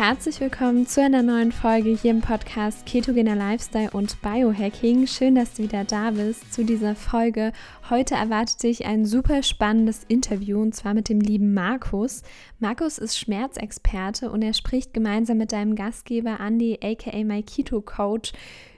[0.00, 5.06] herzlich willkommen zu einer neuen Folge hier im Podcast Ketogener Lifestyle und Biohacking.
[5.06, 7.52] Schön, dass du wieder da bist zu dieser Folge.
[7.90, 12.22] Heute erwartet dich ein super spannendes Interview und zwar mit dem lieben Markus.
[12.60, 18.32] Markus ist Schmerzexperte und er spricht gemeinsam mit deinem Gastgeber Andy aka My Keto Coach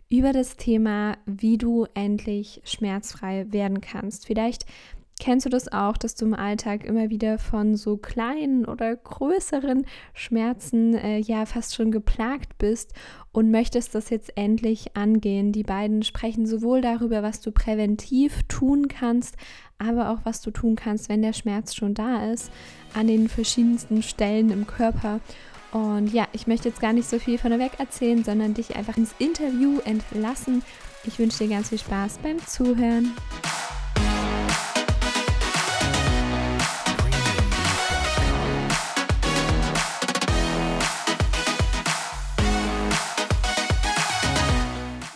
[0.08, 4.26] über das Thema, wie du endlich schmerzfrei werden kannst.
[4.26, 4.66] Vielleicht
[5.22, 9.86] Kennst du das auch, dass du im Alltag immer wieder von so kleinen oder größeren
[10.14, 12.92] Schmerzen äh, ja fast schon geplagt bist
[13.30, 15.52] und möchtest das jetzt endlich angehen?
[15.52, 19.36] Die beiden sprechen sowohl darüber, was du präventiv tun kannst,
[19.78, 22.50] aber auch was du tun kannst, wenn der Schmerz schon da ist,
[22.92, 25.20] an den verschiedensten Stellen im Körper.
[25.70, 28.96] Und ja, ich möchte jetzt gar nicht so viel von vorneweg erzählen, sondern dich einfach
[28.96, 30.64] ins Interview entlassen.
[31.04, 33.12] Ich wünsche dir ganz viel Spaß beim Zuhören.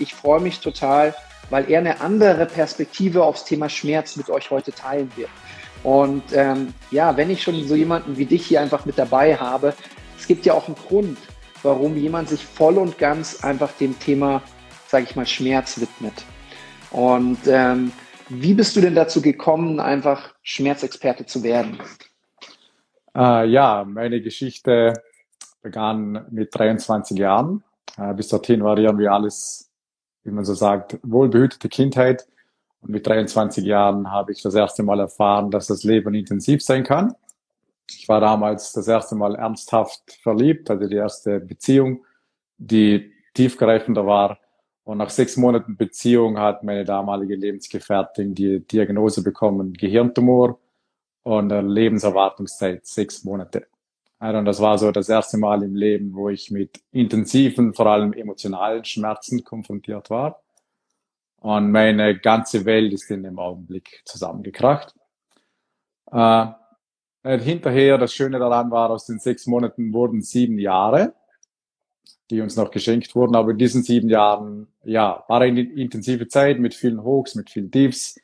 [0.07, 1.17] Ich freue mich total,
[1.51, 5.31] weil er eine andere Perspektive aufs Thema Schmerz mit euch heute teilen wird.
[5.83, 9.75] Und ähm, ja, wenn ich schon so jemanden wie dich hier einfach mit dabei habe,
[10.17, 11.19] es gibt ja auch einen Grund,
[11.65, 14.43] warum jemand sich voll und ganz einfach dem Thema,
[14.87, 16.25] sage ich mal, Schmerz widmet.
[16.93, 17.91] Und ähm,
[18.29, 21.81] wie bist du denn dazu gekommen, einfach Schmerzexperte zu werden?
[23.17, 24.93] Äh, ja, meine Geschichte
[25.63, 27.65] begann mit 23 Jahren.
[27.99, 29.66] Äh, bis dorthin war irgendwie alles
[30.27, 32.27] wie man so sagt, wohlbehütete Kindheit.
[32.81, 36.85] Und mit 23 Jahren habe ich das erste Mal erfahren, dass das Leben intensiv sein
[36.85, 37.15] kann.
[37.89, 42.05] Ich war damals das erste Mal ernsthaft verliebt, also die erste Beziehung,
[42.59, 44.39] die tiefgreifender war.
[44.83, 50.59] Und nach sechs Monaten Beziehung hat meine damalige Lebensgefährtin die Diagnose bekommen, Gehirntumor
[51.23, 53.67] und Lebenserwartungszeit sechs Monate.
[54.19, 58.15] Und das war so das erste Mal im Leben, wo ich mit intensiven, vor allem
[58.15, 60.43] emotionalen Schmerzen konfrontiert war.
[61.37, 64.95] Und meine ganze Welt ist in dem Augenblick zusammengekracht.
[66.11, 66.47] Äh,
[67.25, 71.15] hinterher, das Schöne daran war, aus den sechs Monaten wurden sieben Jahre,
[72.31, 73.37] die uns noch geschenkt wurden.
[73.37, 77.71] Aber in diesen sieben Jahren, ja, war eine intensive Zeit mit vielen Hochs, mit vielen
[77.71, 78.19] Tiefs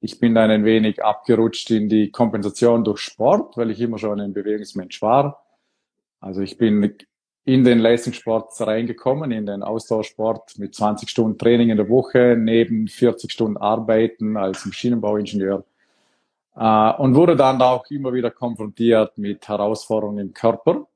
[0.00, 4.20] ich bin dann ein wenig abgerutscht in die Kompensation durch Sport, weil ich immer schon
[4.20, 5.44] ein Bewegungsmensch war.
[6.20, 6.94] Also ich bin
[7.44, 12.88] in den Leistungssport reingekommen, in den Ausdauersport mit 20 Stunden Training in der Woche, neben
[12.88, 15.64] 40 Stunden Arbeiten als Maschinenbauingenieur.
[16.56, 20.86] Äh, und wurde dann auch immer wieder konfrontiert mit Herausforderungen im Körper,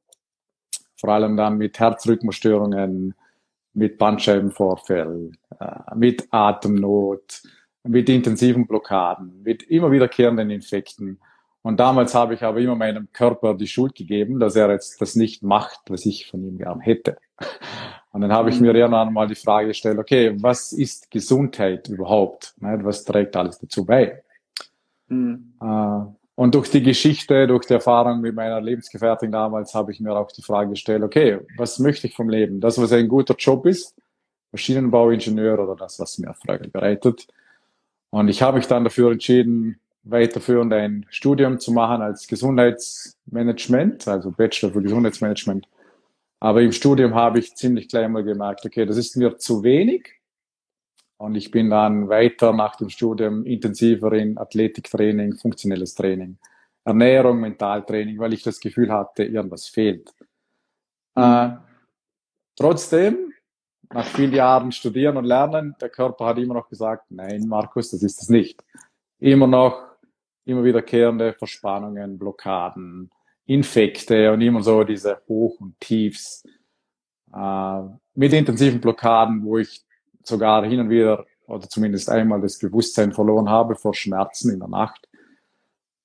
[0.97, 3.15] vor allem dann mit Herzrhythmusstörungen,
[3.75, 7.43] mit Bandscheibenvorfall, äh, mit Atemnot,
[7.85, 11.21] mit intensiven Blockaden, mit immer wiederkehrenden Infekten.
[11.63, 15.17] Und damals habe ich aber immer meinem Körper die Schuld gegeben, dass er jetzt das
[15.17, 17.17] nicht macht, was ich von ihm gern hätte.
[18.13, 22.55] Und dann habe ich mir irgendwann mal die Frage gestellt, okay, was ist Gesundheit überhaupt?
[22.59, 24.23] Was trägt alles dazu bei?
[25.09, 25.55] Mhm.
[26.37, 30.33] Und durch die Geschichte, durch die Erfahrung mit meiner Lebensgefährtin damals, habe ich mir auch
[30.33, 32.61] die Frage gestellt, okay, was möchte ich vom Leben?
[32.61, 33.95] Das, was ein guter Job ist,
[34.53, 37.27] Maschinenbauingenieur oder das, was mir Freude bereitet.
[38.15, 44.31] Und ich habe mich dann dafür entschieden, weiterführend ein Studium zu machen als Gesundheitsmanagement, also
[44.31, 45.67] Bachelor für Gesundheitsmanagement.
[46.39, 50.13] Aber im Studium habe ich ziemlich gleich mal gemerkt, okay, das ist mir zu wenig.
[51.17, 56.39] Und ich bin dann weiter nach dem Studium intensiver in Athletiktraining, funktionelles Training,
[56.85, 60.15] Ernährung, Mentaltraining, weil ich das Gefühl hatte, irgendwas fehlt.
[61.17, 61.23] Mhm.
[61.25, 61.57] Äh,
[62.55, 63.24] trotzdem
[63.95, 68.03] nach vielen Jahren Studieren und Lernen, der Körper hat immer noch gesagt, nein, Markus, das
[68.03, 68.63] ist es nicht.
[69.21, 69.87] Immer noch,
[70.45, 73.09] immer wiederkehrende Verspannungen, Blockaden,
[73.47, 76.43] Infekte und immer so diese Hoch- und Tiefs.
[77.33, 77.83] Äh,
[78.17, 79.85] mit intensiven Blockaden, wo ich
[80.25, 84.69] sogar hin und wieder oder zumindest einmal das Bewusstsein verloren habe vor Schmerzen in der
[84.69, 85.09] Nacht.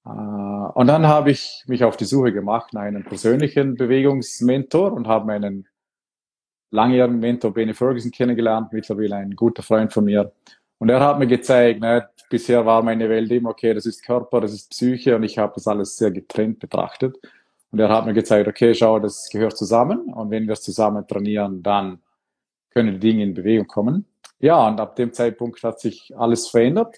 [0.05, 5.07] Äh, und dann habe ich mich auf die Suche gemacht nach einem persönlichen Bewegungsmentor und
[5.07, 5.67] habe meinen
[6.71, 10.31] langjährigen Mentor Benny Ferguson kennengelernt, mittlerweile ein guter Freund von mir.
[10.77, 14.41] Und er hat mir gezeigt, ne, bisher war meine Welt immer, okay, das ist Körper,
[14.41, 17.17] das ist Psyche und ich habe das alles sehr getrennt betrachtet.
[17.71, 21.05] Und er hat mir gezeigt, okay, schau, das gehört zusammen und wenn wir es zusammen
[21.07, 21.99] trainieren, dann
[22.71, 24.05] können die Dinge in Bewegung kommen.
[24.39, 26.95] Ja, und ab dem Zeitpunkt hat sich alles verändert.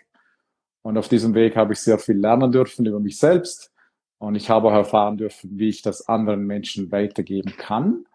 [0.84, 3.72] Und auf diesem Weg habe ich sehr viel lernen dürfen über mich selbst.
[4.20, 8.06] Und ich habe auch erfahren dürfen, wie ich das anderen Menschen weitergeben kann.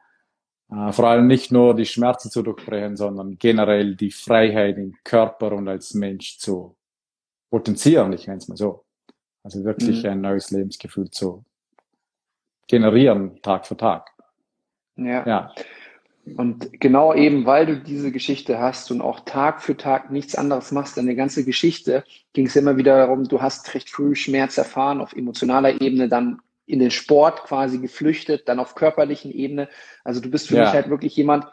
[0.70, 5.52] Äh, vor allem nicht nur die Schmerzen zu durchbrechen, sondern generell die Freiheit im Körper
[5.52, 6.76] und als Mensch zu
[7.50, 8.84] potenzieren, ich nenne es mal so.
[9.42, 10.10] Also wirklich mhm.
[10.10, 11.44] ein neues Lebensgefühl zu
[12.66, 14.10] generieren, Tag für Tag.
[14.96, 15.24] Ja.
[15.24, 15.54] ja.
[16.36, 20.72] Und genau eben, weil du diese Geschichte hast und auch Tag für Tag nichts anderes
[20.72, 22.02] machst, deine ganze Geschichte,
[22.32, 26.40] ging es immer wieder darum, du hast recht früh Schmerz erfahren auf emotionaler Ebene, dann
[26.66, 29.68] in den Sport quasi geflüchtet, dann auf körperlichen Ebene.
[30.04, 30.64] Also du bist für ja.
[30.64, 31.46] mich halt wirklich jemand,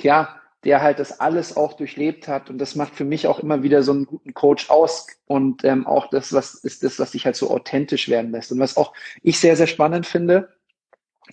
[0.00, 3.62] ja, der halt das alles auch durchlebt hat und das macht für mich auch immer
[3.62, 7.26] wieder so einen guten Coach aus und ähm, auch das, was ist das, was dich
[7.26, 8.92] halt so authentisch werden lässt und was auch
[9.22, 10.48] ich sehr, sehr spannend finde,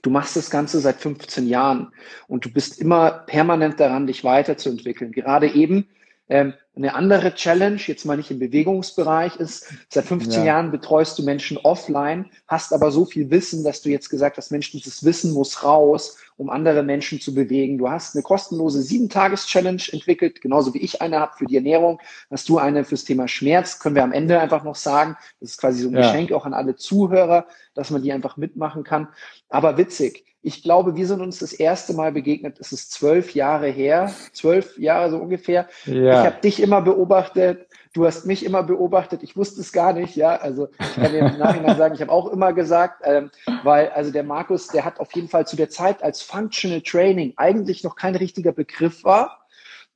[0.03, 1.91] du machst das Ganze seit 15 Jahren
[2.27, 5.11] und du bist immer permanent daran, dich weiterzuentwickeln.
[5.11, 5.87] Gerade eben
[6.29, 10.45] ähm, eine andere Challenge, jetzt mal nicht im Bewegungsbereich, ist, seit 15 ja.
[10.45, 14.51] Jahren betreust du Menschen offline, hast aber so viel Wissen, dass du jetzt gesagt hast,
[14.51, 17.77] Mensch, dieses Wissen muss raus um andere Menschen zu bewegen.
[17.77, 21.99] Du hast eine kostenlose Sieben-Tages-Challenge entwickelt, genauso wie ich eine habe für die Ernährung.
[22.29, 25.15] Hast du eine fürs Thema Schmerz, können wir am Ende einfach noch sagen.
[25.39, 26.01] Das ist quasi so ein ja.
[26.01, 29.07] Geschenk auch an alle Zuhörer, dass man die einfach mitmachen kann.
[29.49, 30.25] Aber witzig.
[30.45, 32.59] Ich glaube, wir sind uns das erste Mal begegnet.
[32.59, 35.67] Es ist zwölf Jahre her, zwölf Jahre so ungefähr.
[35.85, 36.21] Ja.
[36.21, 40.15] Ich habe dich immer beobachtet du hast mich immer beobachtet, ich wusste es gar nicht,
[40.15, 40.35] ja.
[40.35, 43.31] Also ich kann dir im Nachhinein sagen, ich habe auch immer gesagt, ähm,
[43.63, 47.33] weil also der Markus, der hat auf jeden Fall zu der Zeit als Functional Training
[47.37, 49.45] eigentlich noch kein richtiger Begriff war,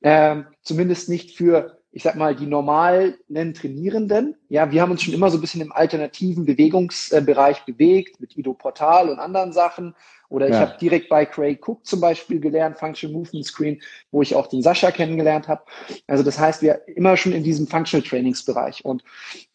[0.02, 4.36] ähm, zumindest nicht für ich sag mal, die normalen Trainierenden.
[4.48, 8.54] Ja, wir haben uns schon immer so ein bisschen im alternativen Bewegungsbereich bewegt, mit Ido
[8.54, 9.94] Portal und anderen Sachen.
[10.28, 10.60] Oder ich ja.
[10.60, 13.82] habe direkt bei Craig Cook zum Beispiel gelernt, Functional Movement Screen,
[14.12, 15.62] wo ich auch den Sascha kennengelernt habe.
[16.06, 18.84] Also das heißt, wir immer schon in diesem Functional Trainingsbereich.
[18.84, 19.02] Und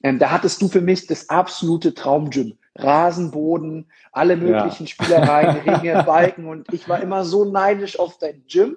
[0.03, 2.57] ähm, da hattest du für mich das absolute Traumgym.
[2.77, 4.87] Rasenboden, alle möglichen ja.
[4.87, 6.45] Spielereien, Ringe, Balken.
[6.45, 8.75] Und ich war immer so neidisch auf dein Gym.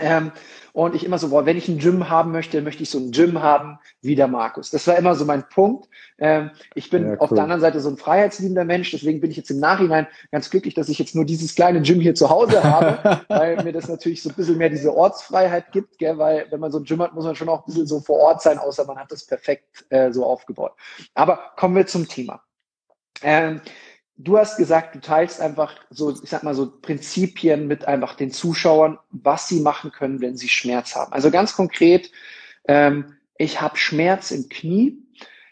[0.00, 0.32] Ähm,
[0.72, 3.12] und ich immer so, boah, wenn ich ein Gym haben möchte, möchte ich so ein
[3.12, 4.70] Gym haben wie der Markus.
[4.70, 5.88] Das war immer so mein Punkt.
[6.18, 7.18] Ähm, ich bin ja, cool.
[7.20, 10.50] auf der anderen Seite so ein freiheitsliebender Mensch, deswegen bin ich jetzt im Nachhinein ganz
[10.50, 13.88] glücklich, dass ich jetzt nur dieses kleine Gym hier zu Hause habe, weil mir das
[13.88, 16.18] natürlich so ein bisschen mehr diese Ortsfreiheit gibt, gell?
[16.18, 18.18] weil wenn man so ein Gym hat, muss man schon auch ein bisschen so vor
[18.18, 20.72] Ort sein, außer man hat das perfekt äh, so aufgebaut.
[21.14, 22.42] Aber kommen wir zum Thema.
[23.22, 23.60] Ähm,
[24.16, 28.30] du hast gesagt, du teilst einfach so, ich sag mal so Prinzipien mit einfach den
[28.30, 31.12] Zuschauern, was sie machen können, wenn sie Schmerz haben.
[31.12, 32.10] Also ganz konkret,
[32.66, 34.98] ähm, ich habe Schmerz im Knie.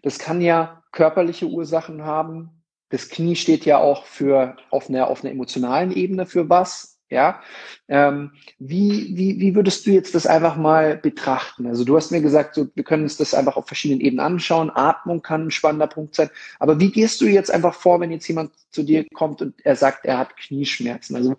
[0.03, 2.51] Das kann ja körperliche Ursachen haben.
[2.91, 6.92] Das Knie steht ja auch für auf einer auf einer emotionalen Ebene für was.
[7.13, 7.43] Ja,
[7.89, 11.67] ähm, wie, wie, wie würdest du jetzt das einfach mal betrachten?
[11.67, 14.71] Also du hast mir gesagt, so, wir können uns das einfach auf verschiedenen Ebenen anschauen.
[14.75, 16.31] Atmung kann ein spannender Punkt sein.
[16.59, 19.77] Aber wie gehst du jetzt einfach vor, wenn jetzt jemand zu dir kommt und er
[19.77, 21.15] sagt, er hat Knieschmerzen?
[21.15, 21.37] Also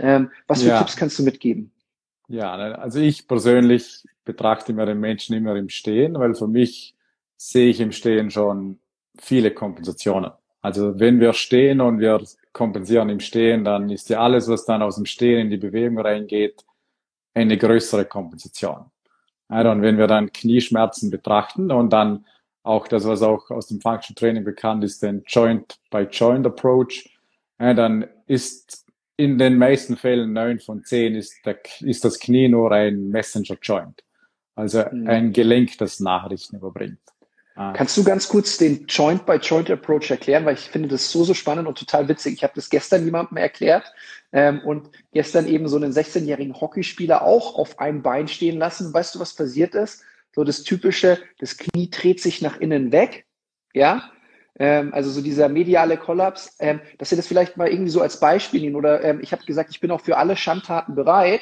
[0.00, 0.78] ähm, was für ja.
[0.78, 1.70] Tipps kannst du mitgeben?
[2.26, 6.96] Ja, ne, also ich persönlich betrachte mir den Menschen immer im Stehen, weil für mich
[7.36, 8.80] sehe ich im Stehen schon
[9.20, 10.32] viele Kompensationen.
[10.62, 12.20] Also wenn wir stehen und wir
[12.52, 15.98] kompensieren im Stehen, dann ist ja alles, was dann aus dem Stehen in die Bewegung
[15.98, 16.64] reingeht,
[17.34, 18.90] eine größere Kompensation.
[19.50, 22.26] Ja, und wenn wir dann Knieschmerzen betrachten und dann
[22.62, 27.10] auch das, was auch aus dem Function Training bekannt ist, den Joint by Joint Approach,
[27.58, 32.48] ja, dann ist in den meisten Fällen neun von zehn ist, der, ist das Knie
[32.48, 34.02] nur ein Messenger Joint.
[34.54, 35.08] Also mhm.
[35.08, 37.00] ein Gelenk, das Nachrichten überbringt.
[37.54, 37.72] Ah.
[37.76, 41.78] Kannst du ganz kurz den Joint-by-Joint-Approach erklären, weil ich finde das so, so spannend und
[41.78, 42.34] total witzig.
[42.34, 43.92] Ich habe das gestern jemandem erklärt
[44.32, 48.92] ähm, und gestern eben so einen 16-jährigen Hockeyspieler auch auf einem Bein stehen lassen.
[48.92, 50.02] Weißt du, was passiert ist?
[50.34, 53.26] So das typische, das Knie dreht sich nach innen weg,
[53.74, 54.10] ja,
[54.58, 58.20] ähm, also so dieser mediale Kollaps, ähm, dass ihr das vielleicht mal irgendwie so als
[58.20, 61.40] Beispiel nehmen oder ähm, ich habe gesagt, ich bin auch für alle Schandtaten bereit,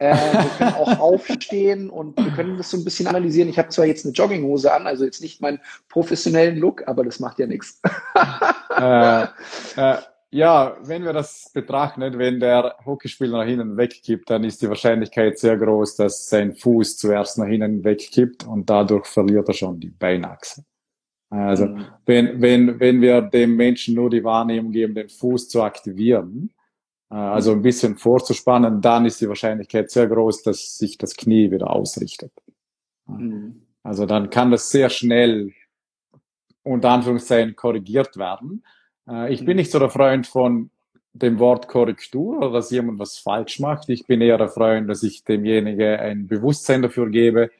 [0.00, 3.50] äh, wir können auch aufstehen und wir können das so ein bisschen analysieren.
[3.50, 7.20] Ich habe zwar jetzt eine Jogginghose an, also jetzt nicht meinen professionellen Look, aber das
[7.20, 7.80] macht ja nichts.
[8.78, 9.24] äh,
[9.76, 9.98] äh,
[10.32, 15.38] ja, wenn wir das betrachten, wenn der Hockeyspieler nach hinten wegkippt, dann ist die Wahrscheinlichkeit
[15.38, 19.90] sehr groß, dass sein Fuß zuerst nach hinten wegkippt und dadurch verliert er schon die
[19.90, 20.64] Beinachse.
[21.28, 21.84] Also mhm.
[22.06, 26.50] wenn, wenn, wenn wir dem Menschen nur die Wahrnehmung geben, den Fuß zu aktivieren,
[27.14, 31.70] also ein bisschen vorzuspannen, dann ist die Wahrscheinlichkeit sehr groß, dass sich das Knie wieder
[31.70, 32.32] ausrichtet.
[33.06, 33.62] Mhm.
[33.82, 35.52] Also dann kann das sehr schnell
[36.62, 38.64] unter Anführungszeichen korrigiert werden.
[39.08, 39.56] Äh, ich bin mhm.
[39.56, 40.70] nicht so der Freund von
[41.12, 43.88] dem Wort Korrektur oder dass jemand was falsch macht.
[43.88, 47.50] Ich bin eher der Freund, dass ich demjenigen ein Bewusstsein dafür gebe,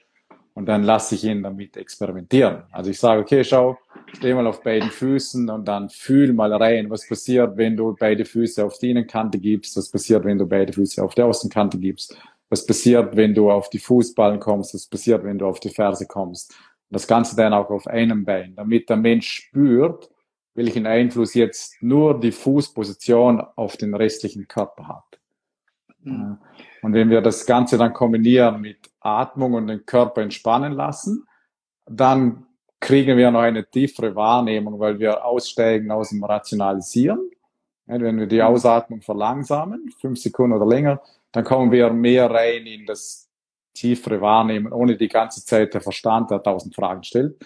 [0.54, 2.64] und dann lasse ich ihn damit experimentieren.
[2.70, 3.78] Also ich sage, okay, schau,
[4.12, 8.24] steh mal auf beiden Füßen und dann fühl mal rein, was passiert, wenn du beide
[8.24, 12.16] Füße auf die Innenkante gibst, was passiert, wenn du beide Füße auf die Außenkante gibst,
[12.48, 16.06] was passiert, wenn du auf die Fußballen kommst, was passiert, wenn du auf die Ferse
[16.06, 16.54] kommst.
[16.90, 20.10] Das Ganze dann auch auf einem Bein, damit der Mensch spürt,
[20.54, 25.20] welchen Einfluss jetzt nur die Fußposition auf den restlichen Körper hat.
[26.02, 26.38] Mhm.
[26.82, 31.26] Und wenn wir das Ganze dann kombinieren mit Atmung und den Körper entspannen lassen,
[31.86, 32.46] dann
[32.78, 37.30] kriegen wir noch eine tiefere Wahrnehmung, weil wir aussteigen aus dem Rationalisieren.
[37.86, 38.42] Wenn wir die mhm.
[38.42, 43.28] Ausatmung verlangsamen, fünf Sekunden oder länger, dann kommen wir mehr rein in das
[43.74, 47.36] tiefere Wahrnehmen, ohne die ganze Zeit der Verstand, der tausend Fragen stellt.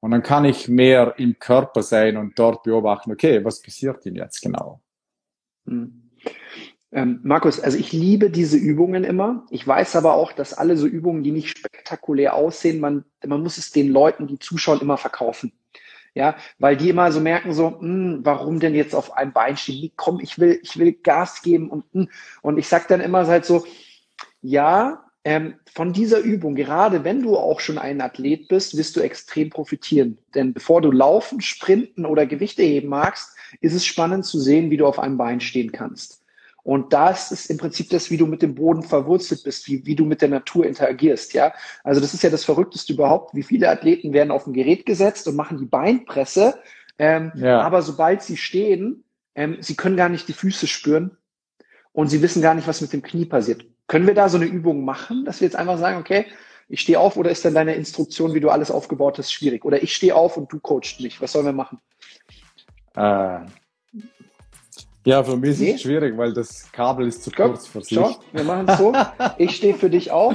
[0.00, 4.16] Und dann kann ich mehr im Körper sein und dort beobachten, okay, was passiert denn
[4.16, 4.80] jetzt genau?
[5.64, 6.10] Mhm.
[6.92, 9.46] Ähm, Markus, also ich liebe diese Übungen immer.
[9.50, 13.56] Ich weiß aber auch, dass alle so Übungen, die nicht spektakulär aussehen, man, man muss
[13.56, 15.52] es den Leuten, die zuschauen, immer verkaufen.
[16.14, 19.56] Ja, weil die immer so merken so, mh, hm, warum denn jetzt auf einem Bein
[19.56, 19.92] stehen?
[19.96, 22.02] Komm, ich will, ich will Gas geben und mh.
[22.02, 22.08] Hm.
[22.42, 23.64] und ich sag dann immer halt so,
[24.42, 29.00] ja, ähm, von dieser Übung, gerade wenn du auch schon ein Athlet bist, wirst du
[29.00, 30.18] extrem profitieren.
[30.34, 34.76] Denn bevor du laufen, sprinten oder Gewichte heben magst, ist es spannend zu sehen, wie
[34.76, 36.21] du auf einem Bein stehen kannst.
[36.64, 39.96] Und das ist im Prinzip das, wie du mit dem Boden verwurzelt bist, wie, wie
[39.96, 41.52] du mit der Natur interagierst, ja.
[41.82, 43.34] Also das ist ja das Verrückteste überhaupt.
[43.34, 46.54] Wie viele Athleten werden auf ein Gerät gesetzt und machen die Beinpresse,
[46.98, 47.60] ähm, ja.
[47.60, 49.02] aber sobald sie stehen,
[49.34, 51.16] ähm, sie können gar nicht die Füße spüren
[51.92, 53.64] und sie wissen gar nicht, was mit dem Knie passiert.
[53.88, 56.26] Können wir da so eine Übung machen, dass wir jetzt einfach sagen, okay,
[56.68, 59.64] ich stehe auf oder ist dann deine Instruktion, wie du alles aufgebaut hast, schwierig?
[59.64, 61.20] Oder ich stehe auf und du coachst mich.
[61.20, 61.80] Was sollen wir machen?
[62.94, 63.40] Äh,
[65.04, 67.98] ja, für mich ist es schwierig, weil das Kabel ist zu Komm, kurz für sich.
[67.98, 68.92] Schau, wir machen es so.
[69.38, 70.34] Ich stehe für dich auf.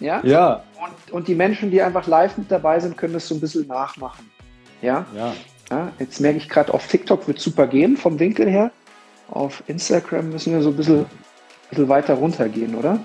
[0.00, 0.20] Ja?
[0.24, 0.64] Ja.
[0.82, 3.66] Und, und die Menschen, die einfach live mit dabei sind, können das so ein bisschen
[3.66, 4.30] nachmachen.
[4.82, 5.06] Ja?
[5.14, 5.32] Ja.
[5.70, 8.72] ja jetzt merke ich gerade, auf TikTok wird super gehen vom Winkel her.
[9.28, 11.06] Auf Instagram müssen wir so ein bisschen,
[11.68, 12.98] bisschen weiter runtergehen, oder?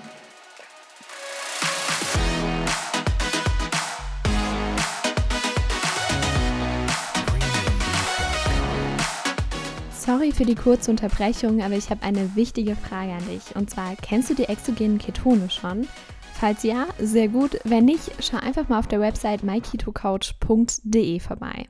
[10.36, 13.56] Für die kurze Unterbrechung, aber ich habe eine wichtige Frage an dich.
[13.56, 15.88] Und zwar, kennst du die exogenen Ketone schon?
[16.34, 17.58] Falls ja, sehr gut.
[17.64, 21.68] Wenn nicht, schau einfach mal auf der Website myketocoach.de vorbei.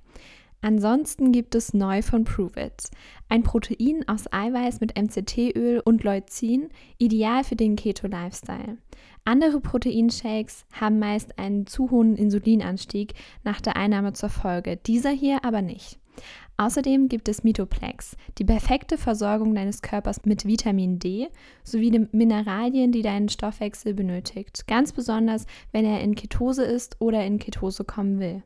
[0.63, 2.91] Ansonsten gibt es neu von Prove It.
[3.29, 8.79] Ein Protein aus Eiweiß mit MCT-Öl und Leucin, ideal für den Keto-Lifestyle.
[9.25, 15.45] Andere Proteinshakes haben meist einen zu hohen Insulinanstieg nach der Einnahme zur Folge, dieser hier
[15.45, 16.01] aber nicht.
[16.59, 21.29] Außerdem gibt es Mitoplex, die perfekte Versorgung deines Körpers mit Vitamin D
[21.65, 27.25] sowie den Mineralien, die deinen Stoffwechsel benötigt, ganz besonders wenn er in Ketose ist oder
[27.25, 28.43] in Ketose kommen will.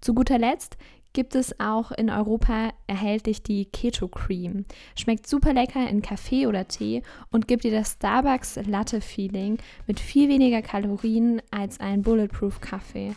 [0.00, 0.76] Zu guter Letzt
[1.12, 4.64] gibt es auch in Europa erhältlich die Keto Cream.
[4.96, 10.00] Schmeckt super lecker in Kaffee oder Tee und gibt dir das Starbucks Latte Feeling mit
[10.00, 13.14] viel weniger Kalorien als ein Bulletproof Kaffee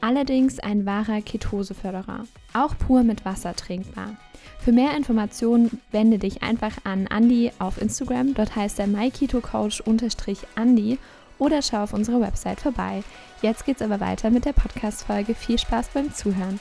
[0.00, 2.24] allerdings ein wahrer Ketoseförderer,
[2.54, 4.16] auch pur mit Wasser trinkbar.
[4.58, 10.98] Für mehr Informationen wende dich einfach an Andy auf Instagram, dort heißt er myketocoach-andy
[11.38, 13.02] oder schau auf unserer Website vorbei.
[13.42, 15.34] Jetzt geht's aber weiter mit der Podcast-Folge.
[15.34, 16.58] Viel Spaß beim Zuhören.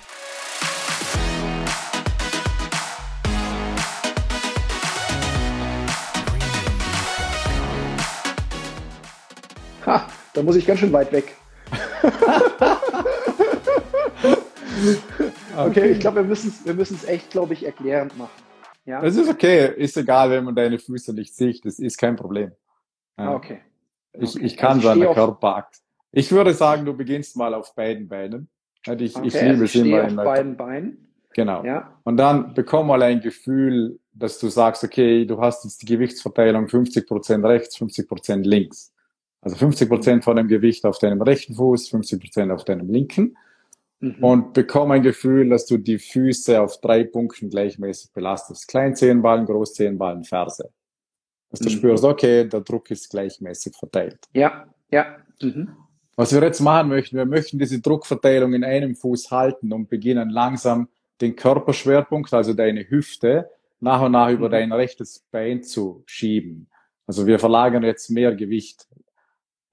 [9.86, 11.36] Ha, da muss ich ganz schön weit weg.
[15.58, 18.32] okay, ich glaube, wir müssen es wir müssen's echt, glaube ich, erklärend machen.
[18.86, 19.04] Ja?
[19.04, 22.52] Es ist okay, ist egal, wenn man deine Füße nicht sieht, das ist kein Problem.
[23.18, 23.34] Ja.
[23.34, 23.60] Okay.
[24.14, 24.46] Ich, okay.
[24.46, 25.78] ich kann also seine Körperakt.
[26.12, 28.50] Ich würde sagen, du beginnst mal auf beiden Beinen.
[28.86, 31.14] Ich, okay, ich liebe also es immer auf beiden Beinen.
[31.34, 31.64] Genau.
[31.64, 32.00] Ja.
[32.04, 36.66] Und dann bekomm mal ein Gefühl, dass du sagst, okay, du hast jetzt die Gewichtsverteilung
[36.66, 38.94] 50% rechts, 50% links.
[39.48, 43.38] Also 50% von dem Gewicht auf deinem rechten Fuß, 50% auf deinem linken.
[44.02, 44.22] Mhm.
[44.22, 48.68] Und bekomm ein Gefühl, dass du die Füße auf drei Punkten gleichmäßig belastest.
[48.68, 50.70] Kleinzehenballen, Großzehenballen, Ferse.
[51.50, 51.74] Dass du mhm.
[51.74, 54.20] spürst, okay, der Druck ist gleichmäßig verteilt.
[54.34, 55.16] Ja, ja.
[55.42, 55.70] Mhm.
[56.18, 60.30] Was wir jetzt machen möchten, wir möchten diese Druckverteilung in einem Fuß halten und beginnen
[60.30, 60.90] langsam
[61.22, 63.50] den Körperschwerpunkt, also deine Hüfte,
[63.80, 64.52] nach und nach über mhm.
[64.52, 66.68] dein rechtes Bein zu schieben.
[67.06, 68.88] Also wir verlagern jetzt mehr Gewicht.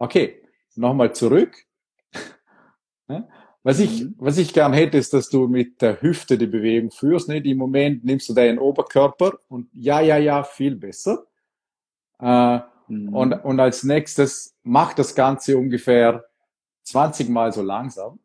[0.04, 0.42] Okay,
[0.76, 1.56] nochmal zurück.
[3.66, 4.14] Was ich, mhm.
[4.18, 7.30] was ich gern hätte, ist, dass du mit der Hüfte die Bewegung führst.
[7.30, 7.46] Nicht?
[7.46, 11.24] Im Moment nimmst du deinen Oberkörper und ja, ja, ja, viel besser.
[12.20, 12.58] Äh,
[12.88, 13.14] mhm.
[13.14, 16.26] und, und als nächstes mach das Ganze ungefähr
[16.82, 18.18] 20 Mal so langsam,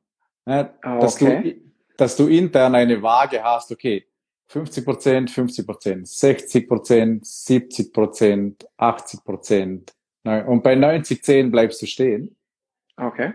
[0.46, 0.74] ne?
[0.84, 1.00] okay.
[1.00, 1.56] dass, du,
[1.96, 4.06] dass du intern eine Waage hast, okay,
[4.48, 9.94] 50 Prozent, 50 Prozent, 60 Prozent, 70 Prozent, 80 Prozent.
[10.24, 12.36] Und bei 90, 10 bleibst du stehen.
[12.98, 13.34] Okay.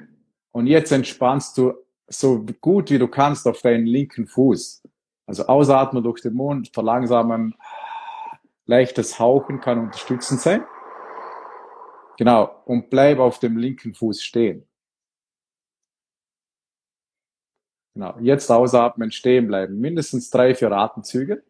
[0.53, 1.75] Und jetzt entspannst du
[2.07, 4.83] so gut wie du kannst auf deinen linken Fuß.
[5.27, 7.55] Also ausatmen durch den Mund, verlangsamen,
[8.67, 10.65] leichtes Hauchen kann unterstützend sein.
[12.19, 12.63] Genau.
[12.67, 14.69] Und bleib auf dem linken Fuß stehen.
[17.95, 18.17] Genau.
[18.21, 19.81] Jetzt ausatmen, stehen bleiben.
[19.81, 21.43] Mindestens drei, vier Atemzüge.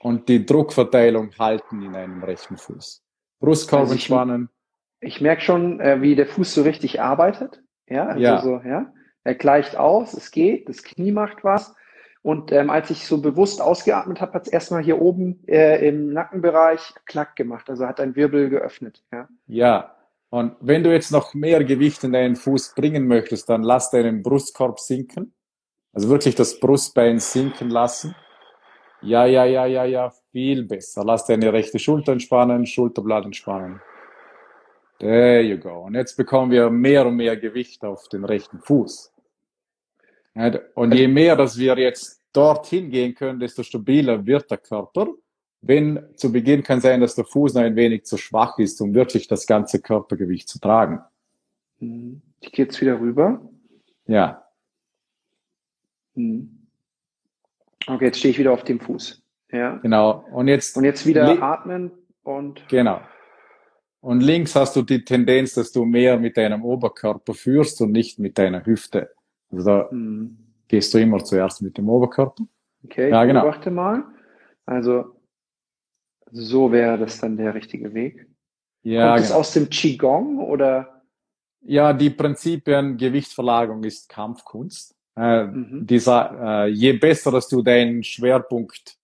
[0.00, 3.04] Und die Druckverteilung halten in einem rechten Fuß.
[3.42, 4.48] Brustkorb also entspannen.
[5.00, 7.62] Ich, ich merke schon, äh, wie der Fuß so richtig arbeitet.
[7.86, 8.40] Ja, also ja.
[8.40, 8.92] so, ja.
[9.24, 11.74] Er gleicht aus, es geht, das Knie macht was.
[12.22, 16.12] Und ähm, als ich so bewusst ausgeatmet habe, hat es erstmal hier oben äh, im
[16.12, 17.68] Nackenbereich Klack gemacht.
[17.68, 19.02] Also hat ein Wirbel geöffnet.
[19.12, 19.28] Ja.
[19.46, 19.96] ja,
[20.32, 24.22] und wenn du jetzt noch mehr Gewicht in deinen Fuß bringen möchtest, dann lass deinen
[24.22, 25.34] Brustkorb sinken.
[25.92, 28.14] Also wirklich das Brustbein sinken lassen.
[29.02, 31.04] Ja, ja, ja, ja, ja, viel besser.
[31.04, 33.80] Lass deine rechte Schulter entspannen, Schulterblatt entspannen.
[34.98, 35.84] There you go.
[35.84, 39.12] Und jetzt bekommen wir mehr und mehr Gewicht auf den rechten Fuß.
[40.74, 45.08] Und je mehr, dass wir jetzt dorthin gehen können, desto stabiler wird der Körper
[45.62, 48.94] wenn zu Beginn kann sein, dass der Fuß noch ein wenig zu schwach ist, um
[48.94, 51.00] wirklich das ganze Körpergewicht zu tragen.
[51.78, 53.40] Ich gehe jetzt wieder rüber.
[54.06, 54.44] Ja.
[56.14, 56.66] Mhm.
[57.86, 59.21] Okay, jetzt stehe ich wieder auf dem Fuß.
[59.52, 59.76] Ja.
[59.76, 60.24] Genau.
[60.32, 61.92] Und jetzt, und jetzt wieder atmen
[62.22, 62.66] und.
[62.68, 63.00] Genau.
[64.00, 68.18] Und links hast du die Tendenz, dass du mehr mit deinem Oberkörper führst und nicht
[68.18, 69.10] mit deiner Hüfte.
[69.52, 70.38] Also da mhm.
[70.66, 72.44] gehst du immer zuerst mit dem Oberkörper.
[72.84, 73.42] Okay, ja, genau.
[73.42, 74.04] beobachte mal.
[74.66, 75.16] Also
[76.32, 78.26] so wäre das dann der richtige Weg.
[78.82, 79.38] Ja, Kommt genau.
[79.38, 81.02] aus dem Qigong oder?
[81.60, 84.96] Ja, die Prinzipien Gewichtsverlagerung ist Kampfkunst.
[85.14, 85.86] Äh, mhm.
[85.86, 88.96] dieser, äh, je besser, dass du deinen Schwerpunkt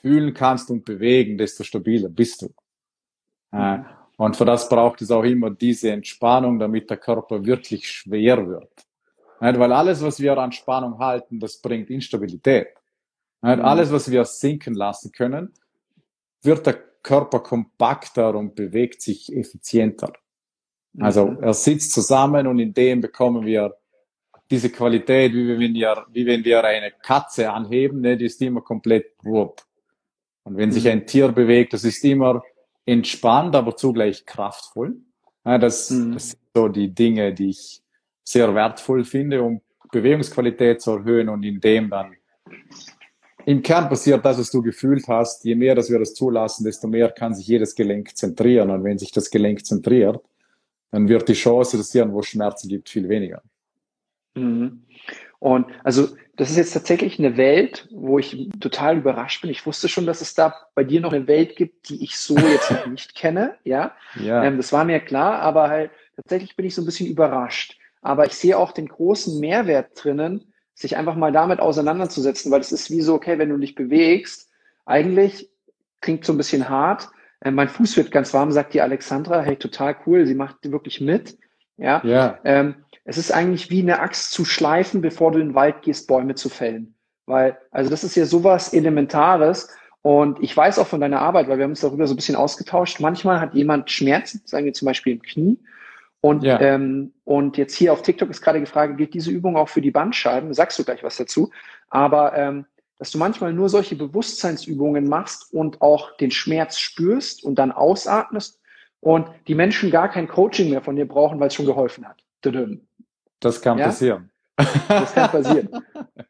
[0.00, 2.46] fühlen kannst und bewegen, desto stabiler bist du.
[3.52, 3.86] Äh, mhm.
[4.16, 8.70] und für das braucht es auch immer diese Entspannung, damit der Körper wirklich schwer wird.
[9.40, 12.68] Weil alles, was wir an Spannung halten, das bringt Instabilität.
[13.42, 13.60] Mhm.
[13.60, 15.52] Alles, was wir sinken lassen können,
[16.42, 20.12] wird der Körper kompakter und bewegt sich effizienter.
[20.98, 21.42] Also mhm.
[21.42, 23.76] er sitzt zusammen und in dem bekommen wir
[24.50, 28.62] diese Qualität, wie wenn wir, wie wenn wir eine Katze anheben, ne, die ist immer
[28.62, 29.62] komplett wupp.
[30.48, 30.72] Und wenn mhm.
[30.72, 32.42] sich ein Tier bewegt, das ist immer
[32.86, 34.96] entspannt, aber zugleich kraftvoll.
[35.44, 36.14] Ja, das, mhm.
[36.14, 37.82] das sind so die Dinge, die ich
[38.24, 39.60] sehr wertvoll finde, um
[39.92, 42.14] Bewegungsqualität zu erhöhen und in dem dann
[43.44, 45.42] im Kern passiert das, was du gefühlt hast.
[45.42, 48.70] Je mehr, dass wir das zulassen, desto mehr kann sich jedes Gelenk zentrieren.
[48.70, 50.20] Und wenn sich das Gelenk zentriert,
[50.90, 53.42] dann wird die Chance, dass es irgendwo Schmerzen gibt, viel weniger.
[54.34, 54.82] Mhm.
[55.40, 59.50] Und also das ist jetzt tatsächlich eine Welt, wo ich total überrascht bin.
[59.50, 62.36] Ich wusste schon, dass es da bei dir noch eine Welt gibt, die ich so
[62.36, 63.56] jetzt noch nicht kenne.
[63.64, 64.44] Ja, ja.
[64.44, 67.78] Ähm, das war mir klar, aber halt tatsächlich bin ich so ein bisschen überrascht.
[68.02, 72.70] Aber ich sehe auch den großen Mehrwert drinnen, sich einfach mal damit auseinanderzusetzen, weil es
[72.70, 74.48] ist wie so, okay, wenn du dich bewegst,
[74.86, 75.50] eigentlich
[76.00, 77.08] klingt so ein bisschen hart.
[77.40, 79.42] Äh, mein Fuß wird ganz warm, sagt die Alexandra.
[79.42, 81.36] Hey, total cool, sie macht wirklich mit.
[81.76, 82.00] Ja.
[82.04, 82.38] ja.
[82.44, 82.76] Ähm,
[83.08, 86.34] es ist eigentlich wie eine Axt zu schleifen, bevor du in den Wald gehst, Bäume
[86.34, 86.94] zu fällen.
[87.24, 89.70] Weil, also das ist ja sowas Elementares.
[90.02, 92.36] Und ich weiß auch von deiner Arbeit, weil wir haben uns darüber so ein bisschen
[92.36, 93.00] ausgetauscht.
[93.00, 95.58] Manchmal hat jemand Schmerzen, sagen wir zum Beispiel im Knie,
[96.20, 96.60] und, ja.
[96.60, 99.90] ähm, und jetzt hier auf TikTok ist gerade gefragt, gilt diese Übung auch für die
[99.90, 100.52] Bandscheiben?
[100.52, 101.50] Sagst du gleich was dazu.
[101.88, 102.66] Aber ähm,
[102.98, 108.60] dass du manchmal nur solche Bewusstseinsübungen machst und auch den Schmerz spürst und dann ausatmest
[109.00, 112.22] und die Menschen gar kein Coaching mehr von dir brauchen, weil es schon geholfen hat.
[113.40, 113.86] Das kann ja?
[113.86, 114.30] passieren.
[114.56, 115.68] Das kann passieren.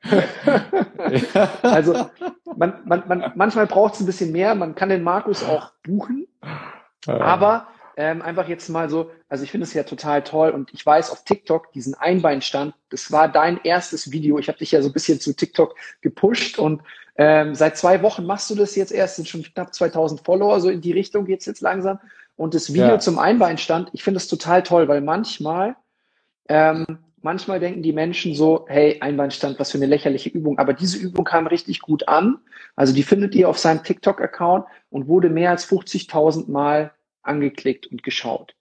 [1.62, 2.10] also
[2.56, 4.54] man, man, man, manchmal braucht es ein bisschen mehr.
[4.54, 6.26] Man kann den Markus auch buchen,
[7.06, 10.86] aber ähm, einfach jetzt mal so, also ich finde es ja total toll und ich
[10.86, 14.38] weiß auf TikTok diesen Einbeinstand, das war dein erstes Video.
[14.38, 16.82] Ich habe dich ja so ein bisschen zu TikTok gepusht und
[17.16, 20.68] ähm, seit zwei Wochen machst du das jetzt erst, sind schon knapp 2000 Follower, so
[20.68, 21.98] in die Richtung geht's jetzt langsam.
[22.36, 22.98] Und das Video ja.
[23.00, 25.74] zum Einbeinstand, ich finde es total toll, weil manchmal,
[26.48, 26.86] ähm,
[27.22, 30.58] manchmal denken die Menschen so, hey, Einbeinstand, was für eine lächerliche Übung.
[30.58, 32.38] Aber diese Übung kam richtig gut an.
[32.76, 38.02] Also die findet ihr auf seinem TikTok-Account und wurde mehr als 50.000 Mal angeklickt und
[38.02, 38.54] geschaut.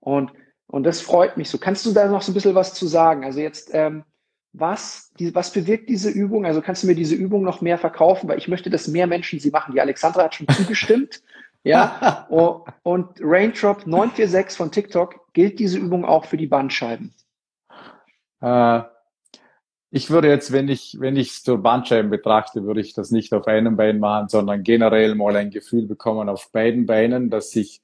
[0.00, 0.32] Und,
[0.66, 1.58] und das freut mich so.
[1.58, 3.24] Kannst du da noch so ein bisschen was zu sagen?
[3.24, 4.04] Also jetzt, ähm,
[4.52, 6.46] was, die, was bewirkt diese Übung?
[6.46, 8.28] Also kannst du mir diese Übung noch mehr verkaufen?
[8.28, 9.74] Weil ich möchte, dass mehr Menschen sie machen.
[9.74, 11.22] Die Alexandra hat schon zugestimmt.
[11.66, 12.26] ja.
[12.82, 17.14] Und Raindrop 946 von TikTok gilt diese Übung auch für die Bandscheiben.
[18.40, 18.82] Äh,
[19.90, 23.32] ich würde jetzt, wenn ich, wenn ich es zur Bandscheiben betrachte, würde ich das nicht
[23.32, 27.82] auf einem Bein machen, sondern generell mal ein Gefühl bekommen auf beiden Beinen, dass ich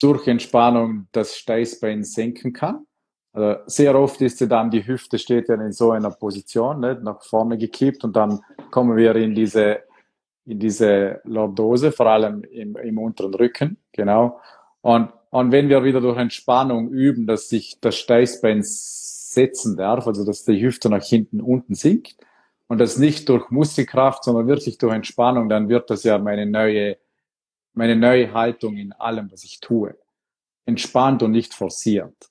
[0.00, 2.86] durch Entspannung das Steißbein senken kann.
[3.32, 7.02] Also sehr oft ist ja dann die Hüfte steht ja in so einer Position, nicht,
[7.02, 9.80] nach vorne gekippt und dann kommen wir in diese,
[10.50, 14.40] in diese Lordose, vor allem im, im unteren Rücken, genau.
[14.80, 20.24] Und, und wenn wir wieder durch Entspannung üben, dass sich das Steißbein setzen darf, also
[20.26, 22.16] dass die Hüfte nach hinten unten sinkt
[22.66, 26.96] und das nicht durch Muskelkraft, sondern wirklich durch Entspannung, dann wird das ja meine neue,
[27.72, 29.96] meine neue Haltung in allem, was ich tue.
[30.66, 32.28] Entspannt und nicht forciert.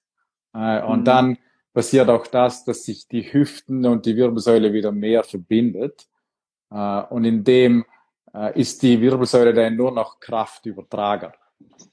[0.53, 1.05] Äh, und mhm.
[1.05, 1.37] dann
[1.73, 6.09] passiert auch das, dass sich die Hüften und die Wirbelsäule wieder mehr verbindet.
[6.69, 7.98] Äh, und in dem äh,
[8.53, 11.33] ist die Wirbelsäule dann nur noch Kraftübertrager.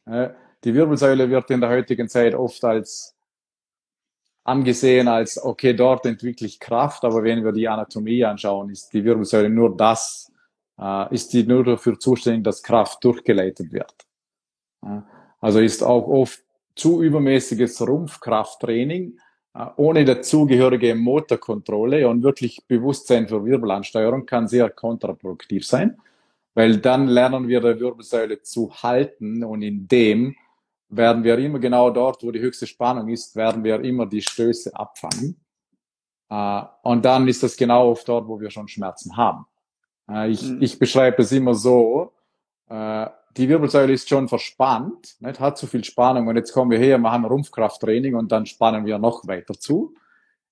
[0.07, 3.17] Die Wirbelsäule wird in der heutigen Zeit oft als
[4.47, 9.05] angesehen als, okay, dort entwickle ich Kraft, aber wenn wir die Anatomie anschauen, ist die
[9.05, 10.33] Wirbelsäule nur das,
[10.79, 13.93] äh, ist die nur dafür zuständig, dass Kraft durchgeleitet wird.
[15.41, 16.41] Also ist auch oft
[16.77, 19.19] zu übermäßiges Rumpfkrafttraining
[19.55, 25.97] äh, ohne dazugehörige Motorkontrolle und wirklich Bewusstsein für Wirbelansteuerung kann sehr kontraproduktiv sein,
[26.57, 30.35] weil dann lernen wir der Wirbelsäule zu halten und in dem
[30.89, 34.75] werden wir immer genau dort, wo die höchste Spannung ist, werden wir immer die Stöße
[34.75, 35.39] abfangen.
[36.31, 39.45] Äh, und dann ist das genau auf dort, wo wir schon Schmerzen haben.
[40.11, 40.63] Äh, ich, mhm.
[40.63, 42.15] ich beschreibe es immer so,
[42.71, 46.79] äh, die Wirbelsäule ist schon verspannt, nicht, hat zu viel Spannung und jetzt kommen wir
[46.79, 49.93] her, machen Rumpfkrafttraining und dann spannen wir noch weiter zu,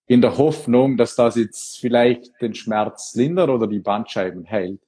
[0.06, 4.82] in der Hoffnung, dass das jetzt vielleicht den Schmerz lindert oder die Bandscheiben heilt.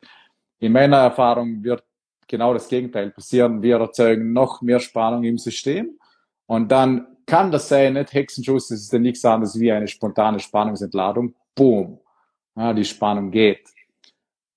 [0.59, 1.85] In meiner Erfahrung wird
[2.27, 3.63] genau das Gegenteil passieren.
[3.63, 5.99] Wir erzeugen noch mehr Spannung im System
[6.47, 10.39] und dann kann das sein, nicht Hexenschuss, das ist ja nichts anderes wie eine spontane
[10.39, 11.35] Spannungsentladung.
[11.55, 11.99] Boom.
[12.55, 13.69] Ja, die Spannung geht.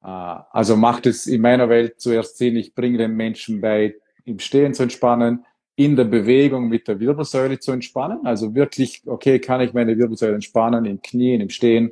[0.03, 4.39] Äh, also macht es in meiner Welt zuerst Sinn, ich bringe den Menschen bei, im
[4.39, 8.25] Stehen zu entspannen, in der Bewegung mit der Wirbelsäule zu entspannen.
[8.25, 11.91] Also wirklich, okay, kann ich meine Wirbelsäule entspannen, im Knien, im Stehen.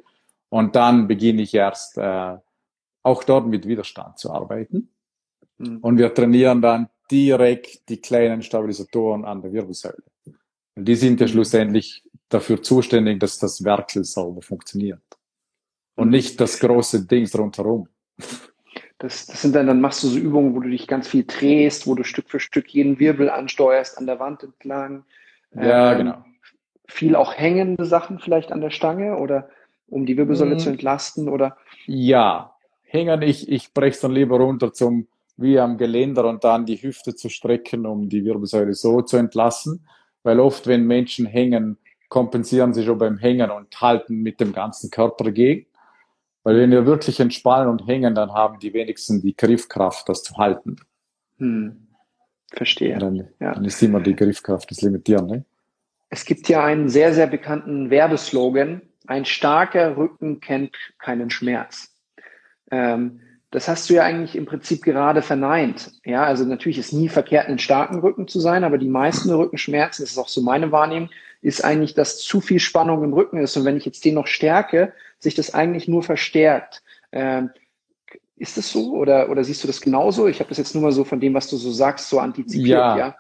[0.50, 2.36] Und dann beginne ich erst äh,
[3.08, 4.89] auch dort mit Widerstand zu arbeiten.
[5.58, 5.78] Mhm.
[5.78, 10.04] Und wir trainieren dann direkt die kleinen Stabilisatoren an der Wirbelsäule.
[10.76, 11.32] Und die sind ja mhm.
[11.32, 15.02] schlussendlich dafür zuständig, dass das Werkel sauber funktioniert.
[15.96, 17.88] Und nicht das große Ding rundherum.
[19.00, 21.88] Das, das sind dann, dann machst du so Übungen, wo du dich ganz viel drehst,
[21.88, 25.06] wo du Stück für Stück jeden Wirbel ansteuerst, an der Wand entlang.
[25.56, 26.26] Ja, ähm, genau.
[26.88, 29.50] Viel auch hängende Sachen vielleicht an der Stange oder
[29.88, 30.60] um die Wirbelsäule hm.
[30.60, 31.58] zu entlasten oder?
[31.86, 32.57] Ja,
[32.88, 37.15] hängen, ich, ich brech's dann lieber runter zum wie am Geländer und dann die Hüfte
[37.15, 39.88] zu strecken, um die Wirbelsäule so zu entlassen.
[40.23, 41.78] Weil oft, wenn Menschen hängen,
[42.10, 45.67] kompensieren sie schon beim Hängen und halten mit dem ganzen Körper gegen.
[46.43, 50.38] Weil wenn wir wirklich entspannen und hängen, dann haben die wenigsten die Griffkraft, das zu
[50.38, 50.78] halten.
[51.38, 51.88] Hm.
[52.52, 52.97] Verstehe.
[52.97, 53.54] Dann, ja.
[53.54, 55.28] dann, ist immer die Griffkraft das Limitieren.
[55.28, 55.45] Ne?
[56.10, 58.82] Es gibt ja einen sehr, sehr bekannten Werbeslogan.
[59.06, 61.93] Ein starker Rücken kennt keinen Schmerz.
[62.71, 65.91] Ähm, das hast du ja eigentlich im Prinzip gerade verneint.
[66.03, 70.03] Ja, also natürlich ist nie verkehrt, einen starken Rücken zu sein, aber die meisten Rückenschmerzen,
[70.03, 71.10] das ist auch so meine Wahrnehmung,
[71.41, 73.56] ist eigentlich, dass zu viel Spannung im Rücken ist.
[73.56, 76.84] Und wenn ich jetzt den noch stärke, sich das eigentlich nur verstärkt.
[77.12, 77.51] Ähm,
[78.36, 80.27] ist das so oder, oder siehst du das genauso?
[80.27, 82.77] Ich habe das jetzt nur mal so von dem, was du so sagst, so antizipiert,
[82.77, 82.97] ja.
[82.97, 83.15] ja?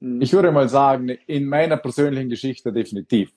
[0.00, 0.20] Hm.
[0.20, 3.30] Ich würde mal sagen, in meiner persönlichen Geschichte definitiv.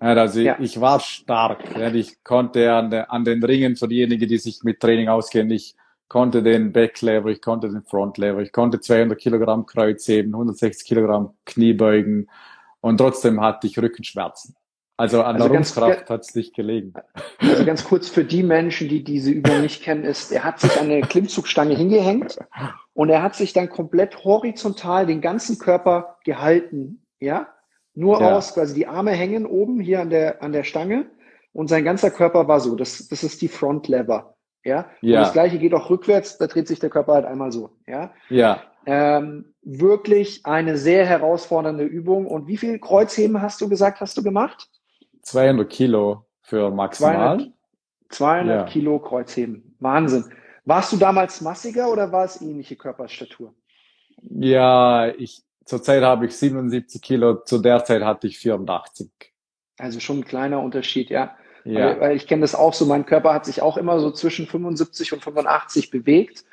[0.00, 0.56] Also ja.
[0.58, 1.60] ich war stark.
[1.94, 5.76] Ich konnte an, der, an den Ringen für diejenigen, die sich mit Training auskennen, ich
[6.08, 12.28] konnte den Backlever, ich konnte den Frontlever, ich konnte 200 Kilogramm Kreuzheben, 160 Kilogramm Kniebeugen
[12.80, 14.54] und trotzdem hatte ich Rückenschmerzen.
[14.96, 16.94] Also an also der Rumpfkraft hat es nicht gelegen.
[17.38, 20.78] Also ganz kurz für die Menschen, die diese Übung nicht kennen, ist, er hat sich
[20.78, 22.38] an eine Klimmzugstange hingehängt
[22.92, 27.48] und er hat sich dann komplett horizontal den ganzen Körper gehalten, ja,
[27.94, 28.36] nur ja.
[28.36, 31.06] aus, quasi die Arme hängen oben hier an der, an der Stange
[31.52, 32.74] und sein ganzer Körper war so.
[32.74, 34.34] Das, das ist die Front Lever.
[34.64, 34.90] Ja?
[35.00, 35.18] ja.
[35.18, 37.70] Und das gleiche geht auch rückwärts, da dreht sich der Körper halt einmal so.
[37.86, 38.12] Ja.
[38.28, 38.62] Ja.
[38.86, 42.26] Ähm, wirklich eine sehr herausfordernde Übung.
[42.26, 44.68] Und wie viel Kreuzheben hast du gesagt, hast du gemacht?
[45.22, 47.38] 200 Kilo für maximal.
[47.38, 47.52] 200,
[48.10, 48.64] 200 ja.
[48.64, 49.76] Kilo Kreuzheben.
[49.80, 50.24] Wahnsinn.
[50.64, 53.54] Warst du damals massiger oder war es ähnliche Körperstatur?
[54.22, 59.10] Ja, ich, Zurzeit habe ich 77 Kilo, zu der Zeit hatte ich 84.
[59.78, 61.36] Also schon ein kleiner Unterschied, ja.
[61.64, 61.80] ja.
[61.80, 64.46] Weil, weil ich kenne das auch so, mein Körper hat sich auch immer so zwischen
[64.46, 66.44] 75 und 85 bewegt.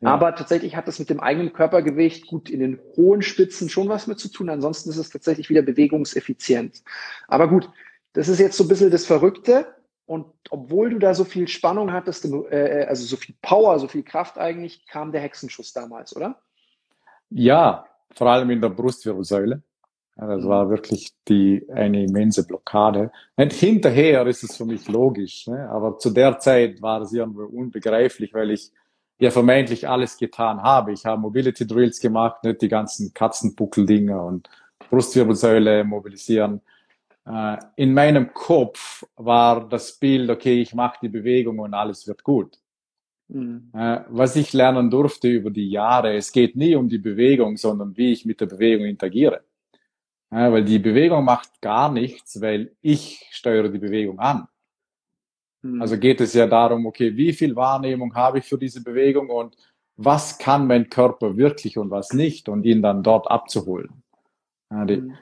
[0.00, 0.14] Ja.
[0.14, 4.06] Aber tatsächlich hat das mit dem eigenen Körpergewicht gut in den hohen Spitzen schon was
[4.06, 4.48] mit zu tun.
[4.48, 6.82] Ansonsten ist es tatsächlich wieder bewegungseffizient.
[7.28, 7.68] Aber gut,
[8.14, 9.74] das ist jetzt so ein bisschen das Verrückte.
[10.06, 14.02] Und obwohl du da so viel Spannung hattest, äh, also so viel Power, so viel
[14.02, 16.40] Kraft eigentlich, kam der Hexenschuss damals, oder?
[17.28, 19.62] Ja, vor allem in der Brustwirbelsäule.
[20.16, 23.10] das war wirklich die, eine immense Blockade.
[23.36, 25.68] Und hinterher ist es für mich logisch, ne?
[25.70, 28.72] aber zu der Zeit war es irgendwie unbegreiflich, weil ich
[29.18, 30.92] ja vermeintlich alles getan habe.
[30.92, 34.48] Ich habe Mobility Drills gemacht, nicht die ganzen Katzenbuckeldinger und
[34.88, 36.62] Brustwirbelsäule mobilisieren.
[37.26, 42.24] Äh, in meinem Kopf war das Bild, okay, ich mache die Bewegung und alles wird
[42.24, 42.58] gut.
[43.30, 43.70] Mhm.
[43.72, 47.96] Äh, was ich lernen durfte über die Jahre, es geht nie um die Bewegung, sondern
[47.96, 49.44] wie ich mit der Bewegung interagiere.
[50.32, 54.48] Ja, weil die Bewegung macht gar nichts, weil ich steuere die Bewegung an.
[55.62, 55.80] Mhm.
[55.80, 59.56] Also geht es ja darum, okay, wie viel Wahrnehmung habe ich für diese Bewegung und
[59.96, 64.02] was kann mein Körper wirklich und was nicht und ihn dann dort abzuholen.
[64.70, 65.18] Die, mhm.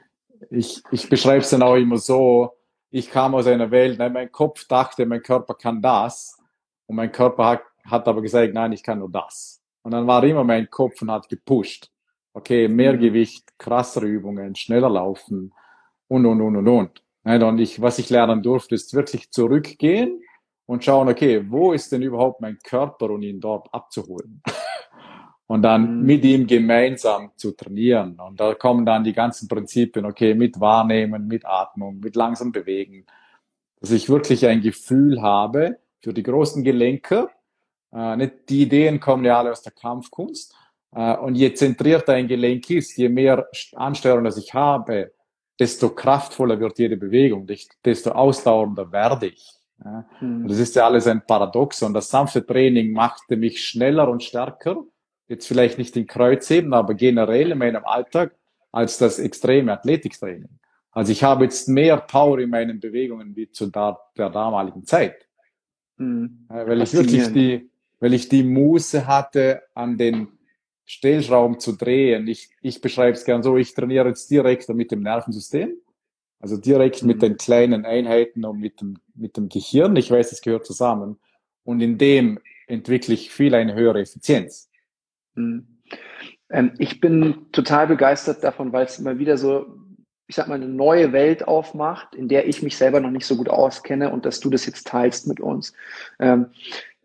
[0.49, 2.53] ich, ich beschreibe es dann auch immer so,
[2.91, 6.39] ich kam aus einer Welt, nein, mein Kopf dachte, mein Körper kann das
[6.87, 9.61] und mein Körper hat hat aber gesagt, nein, ich kann nur das.
[9.81, 11.91] Und dann war immer mein Kopf und hat gepusht.
[12.33, 12.99] Okay, mehr mhm.
[12.99, 15.53] Gewicht, krassere Übungen, schneller laufen
[16.07, 17.03] und, und, und, und, und.
[17.23, 20.21] Und ich, was ich lernen durfte, ist wirklich zurückgehen
[20.65, 24.41] und schauen, okay, wo ist denn überhaupt mein Körper und ihn dort abzuholen?
[25.47, 26.05] und dann mhm.
[26.05, 28.19] mit ihm gemeinsam zu trainieren.
[28.19, 33.05] Und da kommen dann die ganzen Prinzipien, okay, mit Wahrnehmen, mit Atmung, mit langsam bewegen,
[33.79, 37.29] dass ich wirklich ein Gefühl habe für die großen Gelenke,
[37.91, 40.55] nicht, die Ideen kommen ja alle aus der Kampfkunst.
[40.93, 45.13] Äh, und je zentrierter ein Gelenk ist, je mehr Ansteuerung das ich habe,
[45.59, 47.47] desto kraftvoller wird jede Bewegung,
[47.83, 49.59] desto ausdauernder werde ich.
[50.21, 50.47] Mhm.
[50.47, 51.83] Das ist ja alles ein Paradox.
[51.83, 54.83] Und Das sanfte Training machte mich schneller und stärker.
[55.27, 58.35] Jetzt vielleicht nicht in Kreuzheben, aber generell in meinem Alltag
[58.71, 60.59] als das extreme Athletiktraining.
[60.91, 65.27] Also ich habe jetzt mehr Power in meinen Bewegungen wie zu der, der damaligen Zeit.
[65.97, 66.45] Mhm.
[66.47, 67.68] Weil ich wirklich die,
[67.99, 70.29] weil ich die Muße hatte, an den
[70.85, 72.27] Stellschrauben zu drehen.
[72.27, 75.73] Ich, ich beschreibe es gern so, ich trainiere jetzt direkt mit dem Nervensystem,
[76.39, 77.07] also direkt mhm.
[77.07, 79.95] mit den kleinen Einheiten und mit dem, mit dem Gehirn.
[79.95, 81.19] Ich weiß, es gehört zusammen.
[81.63, 84.69] Und in dem entwickle ich viel eine höhere Effizienz.
[85.35, 85.79] Mhm.
[86.49, 89.67] Ähm, ich bin total begeistert davon, weil es immer wieder so,
[90.27, 93.35] ich sag mal, eine neue Welt aufmacht, in der ich mich selber noch nicht so
[93.35, 95.73] gut auskenne und dass du das jetzt teilst mit uns.
[96.19, 96.47] Ähm,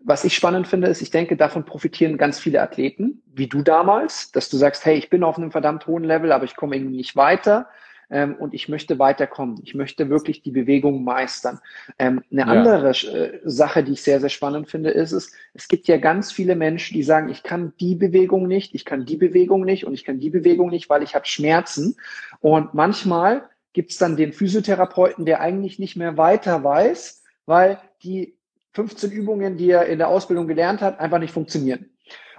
[0.05, 4.31] was ich spannend finde, ist, ich denke, davon profitieren ganz viele Athleten, wie du damals,
[4.33, 6.97] dass du sagst, hey, ich bin auf einem verdammt hohen Level, aber ich komme irgendwie
[6.97, 7.69] nicht weiter
[8.11, 9.61] ähm, und ich möchte weiterkommen.
[9.65, 11.59] Ich möchte wirklich die Bewegung meistern.
[11.99, 12.47] Ähm, eine ja.
[12.47, 16.31] andere äh, Sache, die ich sehr, sehr spannend finde, ist es, es gibt ja ganz
[16.31, 19.95] viele Menschen, die sagen, ich kann die Bewegung nicht, ich kann die Bewegung nicht und
[19.95, 21.97] ich kann die Bewegung nicht, weil ich habe Schmerzen.
[22.41, 28.37] Und manchmal gibt es dann den Physiotherapeuten, der eigentlich nicht mehr weiter weiß, weil die
[28.75, 31.91] 15 Übungen, die er in der Ausbildung gelernt hat, einfach nicht funktionieren.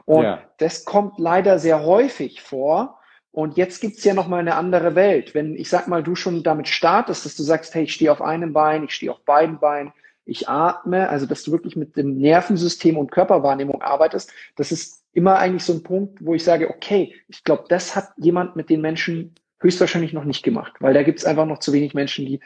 [0.06, 0.42] Und ja.
[0.58, 3.00] das kommt leider sehr häufig vor.
[3.32, 5.34] Und jetzt gibt's ja noch mal eine andere Welt.
[5.34, 8.22] Wenn ich sag mal, du schon damit startest, dass du sagst, hey, ich stehe auf
[8.22, 9.92] einem Bein, ich stehe auf beiden Beinen,
[10.26, 15.38] ich atme, also dass du wirklich mit dem Nervensystem und Körperwahrnehmung arbeitest, das ist immer
[15.38, 18.82] eigentlich so ein Punkt, wo ich sage, okay, ich glaube, das hat jemand mit den
[18.82, 22.40] Menschen höchstwahrscheinlich noch nicht gemacht, weil da gibt's einfach noch zu wenig Menschen, die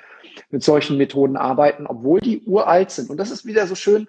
[0.50, 3.10] mit solchen Methoden arbeiten, obwohl die uralt sind.
[3.10, 4.08] Und das ist wieder so schön,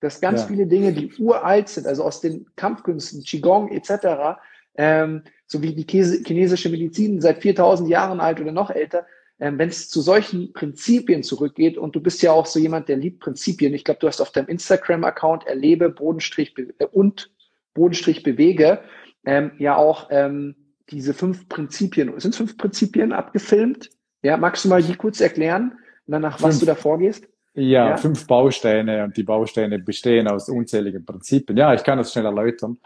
[0.00, 0.46] dass ganz ja.
[0.48, 4.38] viele Dinge, die uralt sind, also aus den Kampfkünsten, Qigong etc.,
[4.76, 9.06] ähm, so wie die chinesische Medizin seit 4000 Jahren alt oder noch älter,
[9.40, 12.96] ähm, wenn es zu solchen Prinzipien zurückgeht und du bist ja auch so jemand, der
[12.96, 13.74] liebt Prinzipien.
[13.74, 17.30] Ich glaube, du hast auf deinem Instagram-Account erlebe Bodenstrich äh, und
[17.74, 18.80] Bodenstrich bewege
[19.24, 20.54] ähm, ja auch ähm,
[20.90, 23.90] diese fünf Prinzipien, sind fünf Prinzipien abgefilmt?
[24.22, 27.26] Ja, magst du mal die kurz erklären, danach was du da vorgehst?
[27.54, 31.56] Ja, ja, fünf Bausteine und die Bausteine bestehen aus unzähligen Prinzipien.
[31.56, 32.78] Ja, ich kann das schnell erläutern.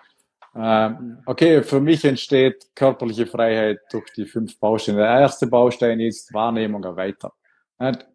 [0.54, 4.98] Ähm, okay, für mich entsteht körperliche Freiheit durch die fünf Bausteine.
[4.98, 7.32] Der erste Baustein ist Wahrnehmung erweitern.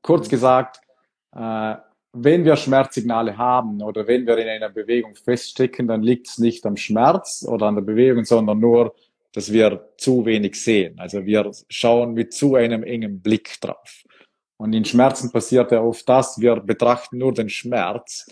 [0.01, 0.79] Kurz gesagt,
[1.35, 1.75] äh,
[2.13, 6.65] wenn wir Schmerzsignale haben oder wenn wir in einer Bewegung feststecken, dann liegt es nicht
[6.65, 8.95] am Schmerz oder an der Bewegung, sondern nur
[9.33, 10.99] dass wir zu wenig sehen.
[10.99, 14.03] Also wir schauen mit zu einem engen Blick drauf.
[14.57, 18.25] Und in Schmerzen passiert ja oft das, wir betrachten nur den Schmerz.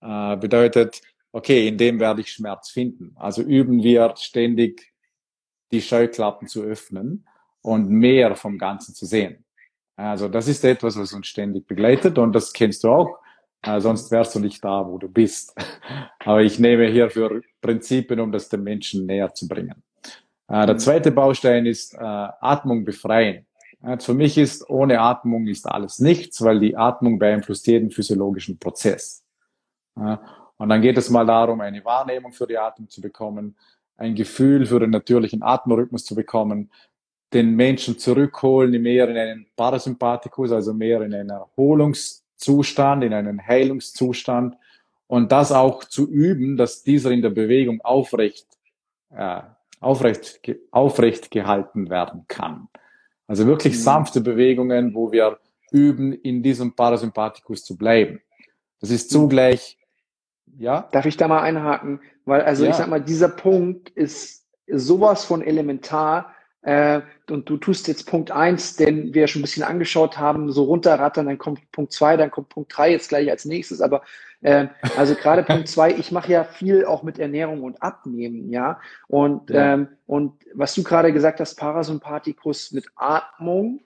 [0.00, 1.00] Äh, bedeutet,
[1.32, 3.12] okay, in dem werde ich Schmerz finden.
[3.16, 4.92] Also üben wir ständig
[5.70, 7.26] die Scheuklappen zu öffnen
[7.62, 9.44] und mehr vom Ganzen zu sehen.
[9.96, 13.18] Also das ist etwas, was uns ständig begleitet und das kennst du auch.
[13.62, 15.54] Äh, sonst wärst du nicht da, wo du bist.
[16.20, 19.82] Aber ich nehme hier für Prinzipien, um das den Menschen näher zu bringen.
[20.50, 23.46] Äh, der zweite Baustein ist äh, Atmung befreien.
[23.98, 29.24] für mich ist ohne Atmung ist alles nichts, weil die Atmung beeinflusst jeden physiologischen Prozess.
[29.94, 33.56] und dann geht es mal darum, eine Wahrnehmung für die Atmung zu bekommen,
[33.96, 36.70] ein Gefühl für den natürlichen Atemrhythmus zu bekommen,
[37.32, 44.56] den Menschen zurückholen, mehr in einen Parasympathikus, also mehr in einen Erholungszustand, in einen Heilungszustand
[45.06, 48.46] und das auch zu üben, dass dieser in der Bewegung aufrecht,
[49.10, 49.42] äh,
[49.80, 50.40] aufrecht,
[50.70, 52.68] aufrecht gehalten werden kann.
[53.26, 53.80] Also wirklich mhm.
[53.80, 55.38] sanfte Bewegungen, wo wir
[55.72, 58.20] üben, in diesem Parasympathikus zu bleiben.
[58.80, 59.78] Das ist zugleich,
[60.58, 60.88] ja.
[60.92, 62.00] Darf ich da mal einhaken?
[62.24, 62.70] Weil, also ja.
[62.70, 68.30] ich sag mal, dieser Punkt ist sowas von elementar, äh, und du tust jetzt Punkt
[68.30, 72.30] eins, den wir schon ein bisschen angeschaut haben, so runterrattern, dann kommt Punkt zwei, dann
[72.30, 73.80] kommt Punkt drei jetzt gleich als nächstes.
[73.80, 74.02] Aber
[74.42, 78.80] äh, also gerade Punkt zwei, ich mache ja viel auch mit Ernährung und Abnehmen, ja.
[79.08, 79.74] Und, ja.
[79.74, 83.80] Ähm, und was du gerade gesagt hast, Parasympathikus mit Atmung,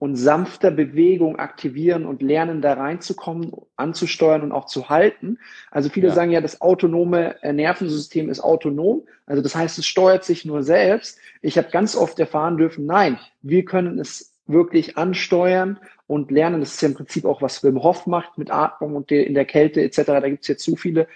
[0.00, 5.38] und sanfter Bewegung aktivieren und lernen, da reinzukommen, anzusteuern und auch zu halten.
[5.70, 6.14] Also viele ja.
[6.14, 9.02] sagen ja, das autonome Nervensystem ist autonom.
[9.26, 11.18] Also das heißt, es steuert sich nur selbst.
[11.42, 15.78] Ich habe ganz oft erfahren dürfen, nein, wir können es wirklich ansteuern
[16.10, 16.60] und lernen.
[16.60, 19.44] Das ist ja im Prinzip auch, was Wim Hof macht mit Atmung und in der
[19.44, 20.02] Kälte etc.
[20.06, 21.06] Da gibt es jetzt zu viele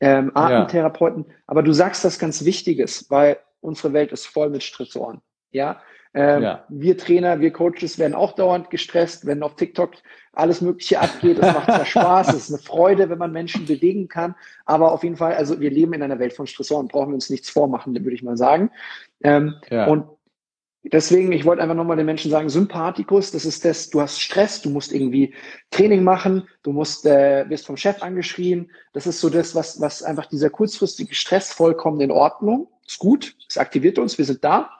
[0.00, 1.26] ähm, Atemtherapeuten.
[1.28, 1.34] Ja.
[1.46, 5.20] Aber du sagst das ganz Wichtiges, weil unsere Welt ist voll mit Stressoren.
[5.50, 5.82] Ja,
[6.14, 6.64] ähm, ja.
[6.70, 9.92] Wir Trainer, wir Coaches werden auch dauernd gestresst, wenn auf TikTok
[10.32, 11.38] alles Mögliche abgeht.
[11.38, 14.34] Es macht zwar Spaß, es ist eine Freude, wenn man Menschen bewegen kann,
[14.64, 17.28] aber auf jeden Fall, also wir leben in einer Welt von Stressoren, brauchen wir uns
[17.28, 18.70] nichts vormachen, würde ich mal sagen.
[19.22, 19.86] Ähm, ja.
[19.88, 20.06] Und
[20.92, 24.62] deswegen, ich wollte einfach nochmal den Menschen sagen, Sympathikus, das ist das, du hast Stress,
[24.62, 25.34] du musst irgendwie
[25.70, 28.70] Training machen, du musst, äh, wirst vom Chef angeschrien.
[28.92, 32.68] Das ist so das, was, was einfach dieser kurzfristige Stress vollkommen in Ordnung.
[32.86, 34.70] Ist gut, es aktiviert uns, wir sind da.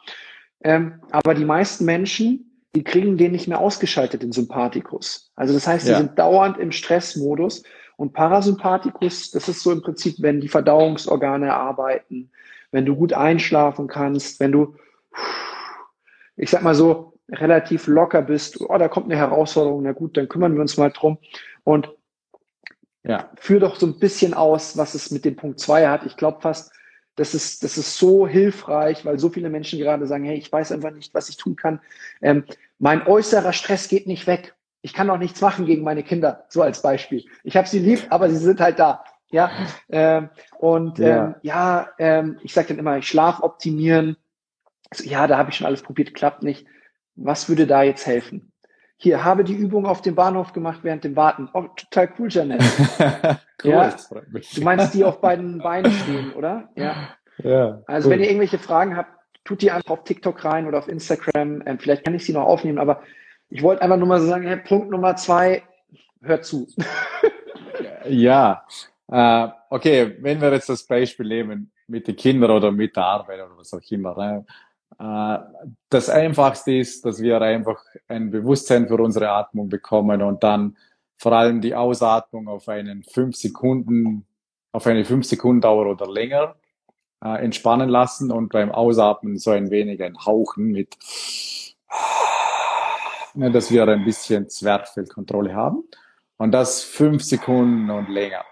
[0.62, 5.30] Ähm, aber die meisten Menschen, die kriegen den nicht mehr ausgeschaltet, den Sympathikus.
[5.36, 5.98] Also das heißt, die ja.
[5.98, 7.62] sind dauernd im Stressmodus.
[7.96, 12.30] Und Parasympathikus, das ist so im Prinzip, wenn die Verdauungsorgane arbeiten,
[12.70, 14.76] wenn du gut einschlafen kannst, wenn du,
[16.38, 20.28] ich sag mal so, relativ locker bist, oh, da kommt eine Herausforderung, na gut, dann
[20.28, 21.18] kümmern wir uns mal drum.
[21.64, 21.90] Und
[23.04, 23.30] ja.
[23.36, 26.06] führ doch so ein bisschen aus, was es mit dem Punkt zwei hat.
[26.06, 26.72] Ich glaube fast,
[27.16, 30.72] das ist, das ist so hilfreich, weil so viele Menschen gerade sagen, hey, ich weiß
[30.72, 31.80] einfach nicht, was ich tun kann.
[32.22, 32.44] Ähm,
[32.78, 34.54] mein äußerer Stress geht nicht weg.
[34.80, 37.24] Ich kann auch nichts machen gegen meine Kinder, so als Beispiel.
[37.42, 39.04] Ich habe sie lieb, aber sie sind halt da.
[39.30, 39.50] Ja,
[39.90, 44.16] ähm, und ja, ähm, ja ähm, ich sage dann immer, ich Schlaf optimieren.
[44.90, 46.66] Also, ja, da habe ich schon alles probiert, klappt nicht.
[47.16, 48.52] Was würde da jetzt helfen?
[48.96, 51.48] Hier, habe die Übung auf dem Bahnhof gemacht während dem Warten.
[51.52, 52.60] Oh, total cool, Janet.
[53.64, 53.94] cool, ja?
[54.54, 56.68] Du meinst die auf beiden Beinen stehen, oder?
[56.74, 57.16] Ja.
[57.38, 58.14] ja also cool.
[58.14, 59.12] wenn ihr irgendwelche Fragen habt,
[59.44, 61.62] tut die einfach auf TikTok rein oder auf Instagram.
[61.64, 63.02] Ähm, vielleicht kann ich sie noch aufnehmen, aber
[63.50, 65.62] ich wollte einfach nur mal so sagen, hey, Punkt Nummer zwei,
[66.20, 66.66] hört zu.
[68.08, 68.66] ja,
[69.10, 73.40] äh, okay, wenn wir jetzt das Beispiel nehmen mit den Kindern oder mit der Arbeit
[73.40, 74.44] oder was auch immer, ne?
[74.98, 75.38] Äh,
[75.90, 80.76] das Einfachste ist, dass wir einfach ein Bewusstsein für unsere Atmung bekommen und dann
[81.16, 84.26] vor allem die Ausatmung auf einen fünf Sekunden,
[84.72, 86.54] auf eine fünf Sekunden Dauer oder länger
[87.22, 90.96] äh, entspannen lassen und beim Ausatmen so ein wenig ein Hauchen mit,
[93.34, 95.84] ja, dass wir ein bisschen Zwerchfellkontrolle haben
[96.36, 98.44] und das fünf Sekunden und länger.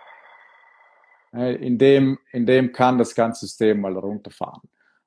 [1.32, 4.62] In dem, in dem kann das ganze System mal runterfahren.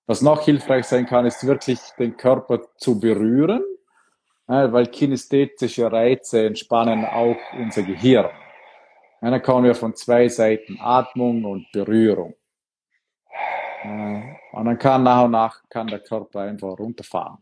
[0.09, 3.61] Was noch hilfreich sein kann, ist wirklich den Körper zu berühren,
[4.47, 8.31] weil kinästhetische Reize entspannen auch unser Gehirn.
[9.21, 12.33] dann kommen wir von zwei Seiten Atmung und Berührung.
[13.83, 17.37] Und dann kann nach und nach kann der Körper einfach runterfahren.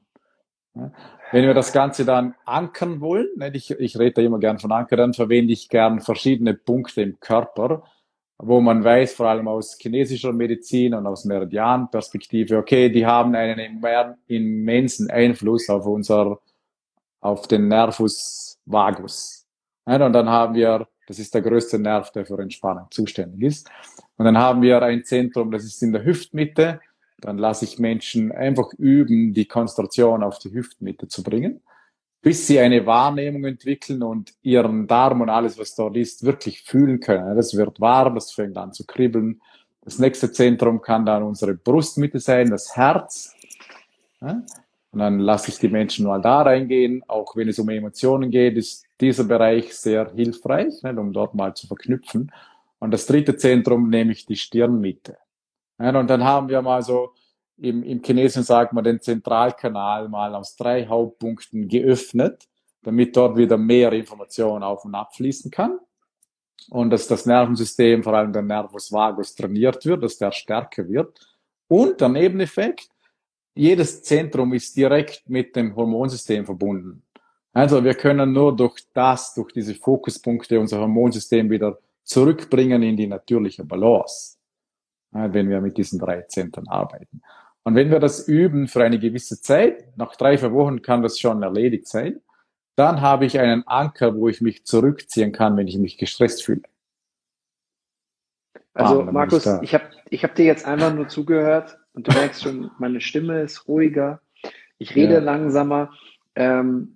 [0.73, 4.97] Wenn wir das Ganze dann ankern wollen, ich, ich rede da immer gern von Ankern,
[4.97, 7.83] dann verwende ich gern verschiedene Punkte im Körper,
[8.39, 13.81] wo man weiß, vor allem aus chinesischer Medizin und aus Meridian-Perspektive, okay, die haben einen
[14.27, 16.39] immensen Einfluss auf unser,
[17.19, 19.45] auf den Nervus vagus.
[19.85, 23.69] und dann haben wir, das ist der größte Nerv, der für Entspannung zuständig ist.
[24.17, 26.79] Und dann haben wir ein Zentrum, das ist in der Hüftmitte.
[27.19, 31.61] Dann lasse ich Menschen einfach üben, die Konzentration auf die Hüftmitte zu bringen
[32.27, 36.99] bis sie eine Wahrnehmung entwickeln und ihren Darm und alles, was dort ist, wirklich fühlen
[36.99, 37.37] können.
[37.37, 39.41] Das wird warm, das fängt an zu kribbeln.
[39.79, 43.33] Das nächste Zentrum kann dann unsere Brustmitte sein, das Herz.
[44.19, 47.01] Und dann lasse ich die Menschen mal da reingehen.
[47.07, 51.65] Auch wenn es um Emotionen geht, ist dieser Bereich sehr hilfreich, um dort mal zu
[51.67, 52.33] verknüpfen.
[52.79, 55.15] Und das dritte Zentrum nehme ich die Stirnmitte.
[55.77, 57.13] Und dann haben wir mal so
[57.57, 62.47] im, im Chinesischen sagt man den Zentralkanal mal aus drei Hauptpunkten geöffnet,
[62.83, 65.79] damit dort wieder mehr Information auf und ab fließen kann.
[66.69, 71.19] Und dass das Nervensystem, vor allem der Nervus vagus, trainiert wird, dass der stärker wird.
[71.67, 72.89] Und der Nebeneffekt,
[73.55, 77.03] jedes Zentrum ist direkt mit dem Hormonsystem verbunden.
[77.53, 83.07] Also wir können nur durch das, durch diese Fokuspunkte unser Hormonsystem wieder zurückbringen in die
[83.07, 84.37] natürliche Balance,
[85.11, 87.21] wenn wir mit diesen drei Zentren arbeiten.
[87.67, 91.19] Und wenn wir das üben für eine gewisse Zeit, nach drei, vier Wochen kann das
[91.19, 92.21] schon erledigt sein,
[92.77, 96.61] dann habe ich einen Anker, wo ich mich zurückziehen kann, wenn ich mich gestresst fühle.
[98.73, 102.13] Also ah, Markus, ich, ich habe ich hab dir jetzt einfach nur zugehört und du
[102.13, 104.21] merkst schon, meine Stimme ist ruhiger,
[104.77, 105.19] ich rede ja.
[105.19, 105.91] langsamer.
[106.35, 106.95] Ähm,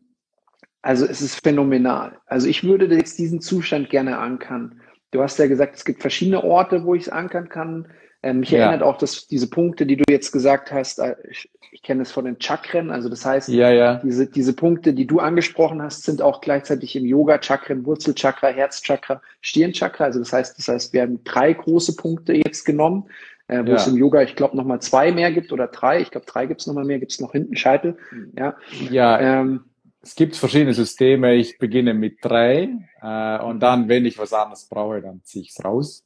[0.82, 2.18] also es ist phänomenal.
[2.28, 4.80] Also ich würde jetzt diesen Zustand gerne ankern.
[5.12, 7.90] Du hast ja gesagt, es gibt verschiedene Orte, wo ich es ankern kann.
[8.24, 8.60] Ähm, mich ja.
[8.60, 12.12] erinnert auch, dass diese Punkte, die du jetzt gesagt hast, äh, ich, ich kenne es
[12.12, 13.96] von den Chakren, also das heißt, ja, ja.
[14.04, 19.22] Diese, diese Punkte, die du angesprochen hast, sind auch gleichzeitig im Yoga Chakren, Wurzelchakra, Herzchakra,
[19.42, 20.04] Stirnchakra.
[20.04, 23.06] Also das heißt, das heißt, wir haben drei große Punkte jetzt genommen,
[23.48, 26.02] äh, wo es im Yoga, ich glaube, nochmal zwei mehr gibt oder drei.
[26.02, 27.98] Ich glaube, drei gibt es nochmal mehr, gibt es noch hinten Scheitel.
[28.38, 28.56] Ja,
[28.92, 29.66] ja ähm,
[30.04, 31.36] es gibt verschiedene Systeme.
[31.36, 32.70] Ich beginne mit drei
[33.02, 36.04] äh, und dann, wenn ich was anderes brauche, dann ziehe ich es raus.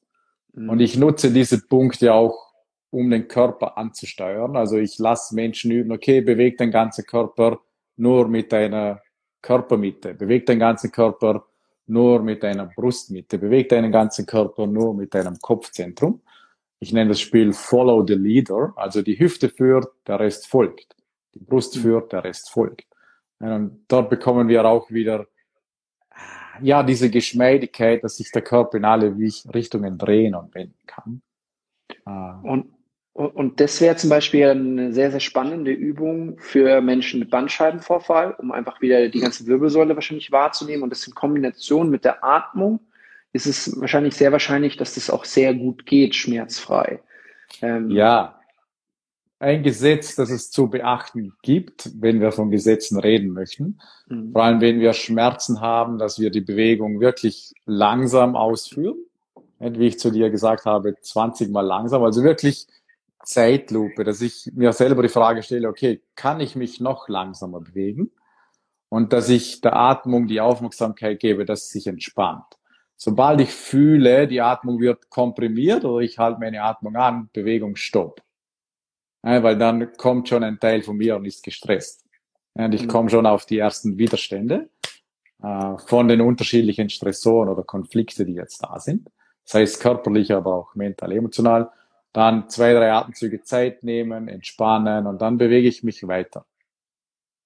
[0.55, 0.69] Mhm.
[0.69, 2.45] Und ich nutze diese Punkte auch,
[2.89, 4.55] um den Körper anzusteuern.
[4.55, 7.59] Also ich lasse Menschen üben, okay, bewegt den ganzen Körper
[7.97, 9.01] nur mit einer
[9.41, 11.45] Körpermitte, bewegt den ganzen Körper
[11.87, 16.21] nur mit einer Brustmitte, bewegt deinen ganzen Körper nur mit deinem Kopfzentrum.
[16.79, 20.95] Ich nenne das Spiel Follow the Leader, also die Hüfte führt, der Rest folgt.
[21.33, 21.81] Die Brust mhm.
[21.81, 22.87] führt, der Rest folgt.
[23.39, 25.27] Und dort bekommen wir auch wieder
[26.61, 29.15] ja, diese Geschmeidigkeit, dass sich der Körper in alle
[29.53, 31.21] Richtungen drehen und wenden kann.
[32.05, 32.39] Ah.
[32.43, 32.67] Und,
[33.13, 38.51] und das wäre zum Beispiel eine sehr, sehr spannende Übung für Menschen mit Bandscheibenvorfall, um
[38.51, 40.83] einfach wieder die ganze Wirbelsäule wahrscheinlich wahrzunehmen.
[40.83, 42.79] Und das in Kombination mit der Atmung
[43.31, 47.01] ist es wahrscheinlich sehr wahrscheinlich, dass das auch sehr gut geht, schmerzfrei.
[47.61, 48.34] Ähm, ja,
[49.39, 53.79] ein Gesetz, das es zu beachten gibt, wenn wir von Gesetzen reden möchten.
[54.07, 54.31] Mhm.
[54.31, 58.97] Vor allem, wenn wir Schmerzen haben, dass wir die Bewegung wirklich langsam ausführen.
[59.59, 62.03] Wie ich zu dir gesagt habe, 20 mal langsam.
[62.03, 62.67] Also wirklich
[63.23, 68.11] Zeitlupe, dass ich mir selber die Frage stelle, okay, kann ich mich noch langsamer bewegen?
[68.89, 72.45] Und dass ich der Atmung die Aufmerksamkeit gebe, dass sie sich entspannt.
[72.95, 78.24] Sobald ich fühle, die Atmung wird komprimiert oder ich halte meine Atmung an, Bewegung stopp
[79.25, 82.05] weil dann kommt schon ein Teil von mir und ist gestresst.
[82.53, 82.87] Und ich mhm.
[82.87, 84.69] komme schon auf die ersten Widerstände
[85.41, 89.09] äh, von den unterschiedlichen Stressoren oder Konflikte, die jetzt da sind.
[89.43, 91.69] Das heißt körperlich, aber auch mental, emotional.
[92.13, 96.45] Dann zwei, drei Atemzüge Zeit nehmen, entspannen und dann bewege ich mich weiter.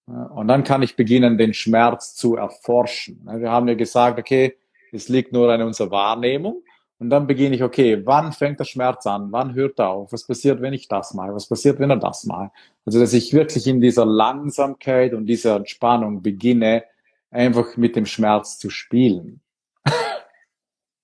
[0.06, 3.22] Und dann kann ich beginnen, den Schmerz zu erforschen.
[3.26, 4.58] Wir haben ja gesagt, okay,
[4.92, 6.64] es liegt nur an unserer Wahrnehmung.
[7.00, 9.32] Und dann beginne ich, okay, wann fängt der Schmerz an?
[9.32, 10.12] Wann hört er auf?
[10.12, 11.34] Was passiert, wenn ich das mache?
[11.34, 12.52] Was passiert, wenn er das macht?
[12.86, 16.84] Also, dass ich wirklich in dieser Langsamkeit und dieser Entspannung beginne,
[17.32, 19.42] einfach mit dem Schmerz zu spielen.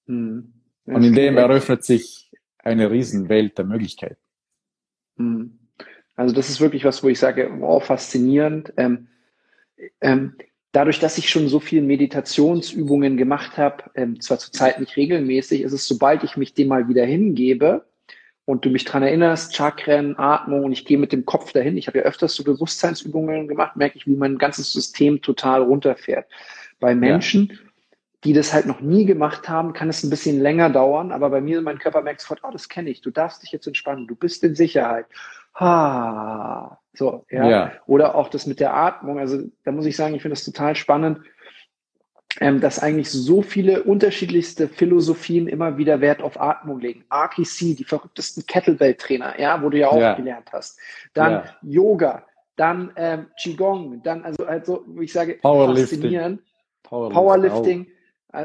[0.07, 0.53] Hm.
[0.85, 4.21] und in dem eröffnet sich eine Riesenwelt der Möglichkeiten.
[5.17, 5.57] Hm.
[6.15, 8.71] Also das ist wirklich was, wo ich sage, wow, faszinierend.
[8.77, 9.07] Ähm,
[10.01, 10.35] ähm,
[10.75, 15.71] dadurch, dass ich schon so viele Meditationsübungen gemacht habe, ähm, zwar zurzeit nicht regelmäßig, ist
[15.71, 17.85] es, sobald ich mich dem mal wieder hingebe
[18.43, 21.87] und du mich dran erinnerst, Chakren, Atmung und ich gehe mit dem Kopf dahin, ich
[21.87, 26.27] habe ja öfters so Bewusstseinsübungen gemacht, merke ich, wie mein ganzes System total runterfährt.
[26.81, 27.55] Bei Menschen, ja.
[28.25, 31.39] die das halt noch nie gemacht haben, kann es ein bisschen länger dauern, aber bei
[31.39, 34.15] mir, mein Körper merkt sofort, oh, das kenne ich, du darfst dich jetzt entspannen, du
[34.15, 35.05] bist in Sicherheit.
[35.57, 37.49] Ha, so, ja.
[37.49, 37.71] ja.
[37.85, 39.19] Oder auch das mit der Atmung.
[39.19, 41.19] Also da muss ich sagen, ich finde das total spannend,
[42.41, 47.05] ähm, dass eigentlich so viele unterschiedlichste Philosophien immer wieder Wert auf Atmung legen.
[47.09, 50.15] RKC, die verrücktesten Kettlebell-Trainer, ja, wo du ja auch ja.
[50.15, 50.79] gelernt hast.
[51.13, 51.43] Dann ja.
[51.61, 52.25] Yoga,
[52.57, 56.39] dann ähm, Qigong, dann also also, wo ich sage, Powerlifting.
[56.83, 57.13] Powerlifting.
[57.13, 57.87] Powerlifting.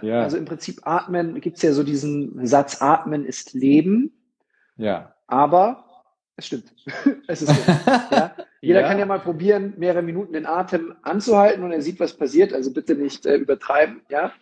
[0.03, 0.22] Ja.
[0.22, 4.12] Also im Prinzip atmen, gibt's ja so diesen Satz, atmen ist Leben.
[4.76, 5.14] Ja.
[5.26, 5.84] Aber
[6.41, 6.72] es stimmt.
[7.28, 7.72] es ist so.
[8.11, 8.34] ja?
[8.61, 8.88] Jeder ja.
[8.88, 12.53] kann ja mal probieren, mehrere Minuten den Atem anzuhalten und er sieht, was passiert.
[12.53, 14.03] Also bitte nicht äh, übertreiben.
[14.09, 14.32] Ja.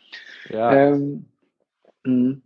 [0.48, 0.72] ja.
[0.72, 1.26] Ähm,
[2.04, 2.42] hm.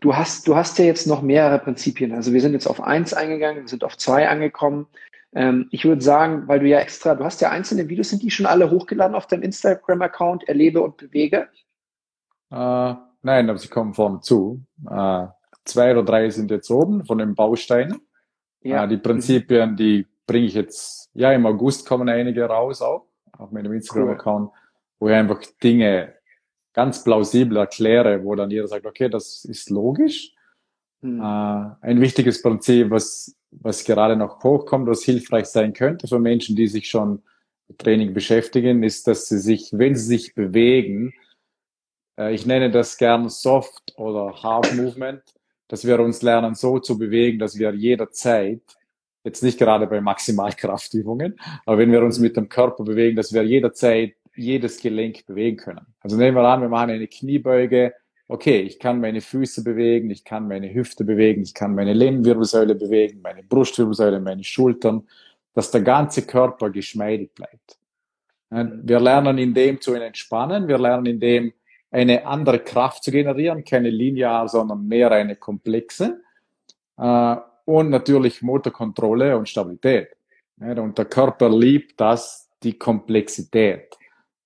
[0.00, 2.12] du hast, du hast ja jetzt noch mehrere Prinzipien.
[2.12, 4.86] Also wir sind jetzt auf eins eingegangen, wir sind auf zwei angekommen.
[5.34, 8.30] Ähm, ich würde sagen, weil du ja extra, du hast ja einzelne Videos, sind die
[8.30, 11.48] schon alle hochgeladen auf deinem Instagram-Account, erlebe und bewege?
[12.50, 14.64] Äh, nein, aber sie kommen vorne zu.
[14.88, 15.26] Äh,
[15.64, 18.00] zwei oder drei sind jetzt oben von den Bausteinen.
[18.66, 18.84] Ja.
[18.84, 23.06] Äh, die Prinzipien, die bringe ich jetzt, ja, im August kommen einige raus auch,
[23.38, 24.50] auf meinem Instagram-Account,
[24.98, 26.14] wo ich einfach Dinge
[26.72, 30.34] ganz plausibel erkläre, wo dann jeder sagt, okay, das ist logisch.
[31.00, 31.20] Mhm.
[31.20, 36.56] Äh, ein wichtiges Prinzip, was, was gerade noch hochkommt, was hilfreich sein könnte für Menschen,
[36.56, 37.22] die sich schon
[37.68, 41.14] mit Training beschäftigen, ist, dass sie sich, wenn sie sich bewegen,
[42.18, 45.22] äh, ich nenne das gern Soft oder Hard Movement,
[45.68, 48.62] dass wir uns lernen, so zu bewegen, dass wir jederzeit,
[49.24, 53.42] jetzt nicht gerade bei Maximalkraftübungen, aber wenn wir uns mit dem Körper bewegen, dass wir
[53.42, 55.86] jederzeit jedes Gelenk bewegen können.
[56.00, 57.94] Also nehmen wir an, wir machen eine Kniebeuge,
[58.28, 62.74] okay, ich kann meine Füße bewegen, ich kann meine Hüfte bewegen, ich kann meine Lendenwirbelsäule
[62.74, 65.08] bewegen, meine Brustwirbelsäule, meine Schultern,
[65.54, 67.78] dass der ganze Körper geschmeidig bleibt.
[68.50, 71.52] Wir lernen in dem zu entspannen, wir lernen in dem
[71.90, 76.20] eine andere Kraft zu generieren, keine linear, sondern mehr eine komplexe.
[76.96, 80.08] Äh, und natürlich Motorkontrolle und Stabilität.
[80.58, 83.94] Und der Körper liebt das, die Komplexität.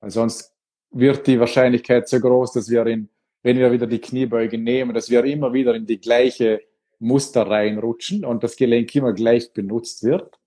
[0.00, 0.52] Weil sonst
[0.90, 3.08] wird die Wahrscheinlichkeit so groß, dass wir in,
[3.42, 6.62] wenn wir wieder die Kniebeuge nehmen, dass wir immer wieder in die gleiche
[6.98, 10.38] Muster reinrutschen und das Gelenk immer gleich benutzt wird.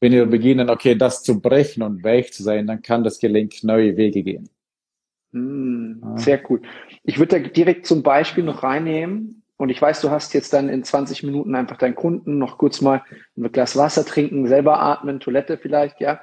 [0.00, 3.64] Wenn wir beginnen, okay, das zu brechen und weich zu sein, dann kann das Gelenk
[3.64, 4.50] neue Wege gehen.
[5.36, 6.62] Mm, sehr cool.
[7.04, 9.42] Ich würde da direkt zum Beispiel noch reinnehmen.
[9.58, 12.82] Und ich weiß, du hast jetzt dann in 20 Minuten einfach deinen Kunden noch kurz
[12.82, 13.02] mal
[13.38, 16.20] ein Glas Wasser trinken, selber atmen, Toilette vielleicht, ja.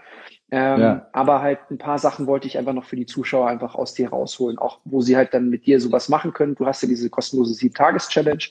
[0.51, 1.07] Ähm, ja.
[1.14, 4.09] Aber halt ein paar Sachen wollte ich einfach noch für die Zuschauer einfach aus dir
[4.09, 6.53] rausholen, auch wo sie halt dann mit dir sowas machen können.
[6.53, 8.43] Du hast ja diese kostenlose Sieben-Tages-Challenge.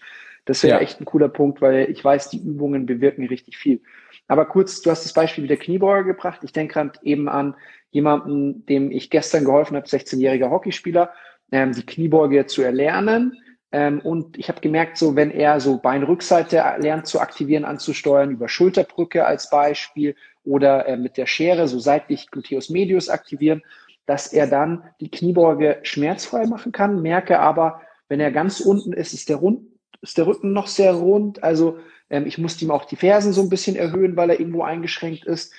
[0.47, 0.81] Das wäre ja.
[0.81, 3.81] echt ein cooler Punkt, weil ich weiß, die Übungen bewirken richtig viel.
[4.27, 6.41] Aber kurz, du hast das Beispiel mit der Kniebeuge gebracht.
[6.43, 7.55] Ich denke gerade eben an
[7.93, 11.13] jemanden, dem ich gestern geholfen habe, 16-jähriger Hockeyspieler,
[11.53, 13.39] ähm, die Kniebeuge zu erlernen.
[13.71, 18.49] Ähm, und ich habe gemerkt, so wenn er so Beinrückseite lernt zu aktivieren, anzusteuern, über
[18.49, 23.63] Schulterbrücke als Beispiel oder äh, mit der Schere so seitlich Gluteus medius aktivieren,
[24.07, 27.03] dass er dann die Kniebeuge schmerzfrei machen kann.
[27.03, 29.67] Merke aber, wenn er ganz unten ist, ist der, rund,
[30.01, 31.43] ist der Rücken noch sehr rund.
[31.43, 31.79] Also
[32.11, 35.25] ähm, ich musste ihm auch die Fersen so ein bisschen erhöhen, weil er irgendwo eingeschränkt
[35.25, 35.55] ist.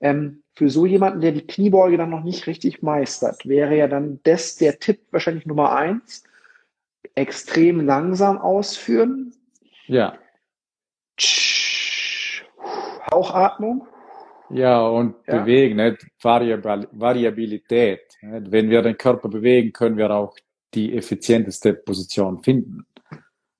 [0.00, 4.20] Ähm, für so jemanden, der die Kniebeuge dann noch nicht richtig meistert, wäre ja dann
[4.22, 6.24] das der Tipp wahrscheinlich Nummer eins.
[7.14, 9.34] Extrem langsam ausführen.
[9.86, 10.18] Ja.
[13.10, 13.86] Hauchatmung.
[14.50, 15.40] Ja, und ja.
[15.40, 16.06] bewegen, nicht?
[16.20, 18.00] Variabil Variabilität.
[18.20, 18.52] Nicht?
[18.52, 20.36] Wenn wir den Körper bewegen, können wir auch
[20.74, 22.86] die effizienteste Position finden.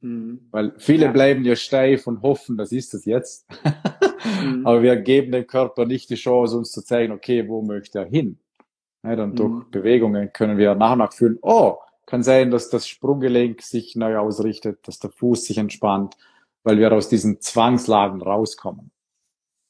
[0.00, 0.48] Mhm.
[0.50, 1.12] Weil viele ja.
[1.12, 3.46] bleiben ja steif und hoffen, das ist es jetzt.
[4.24, 4.66] mhm.
[4.66, 8.06] Aber wir geben dem Körper nicht die Chance, uns zu zeigen, okay, wo möchte er
[8.06, 8.38] hin?
[9.02, 9.18] Nicht?
[9.18, 9.36] Und mhm.
[9.36, 13.96] durch Bewegungen können wir nach und nach fühlen, oh, kann sein, dass das Sprunggelenk sich
[13.96, 16.16] neu ausrichtet, dass der Fuß sich entspannt,
[16.62, 18.90] weil wir aus diesen Zwangslagen rauskommen.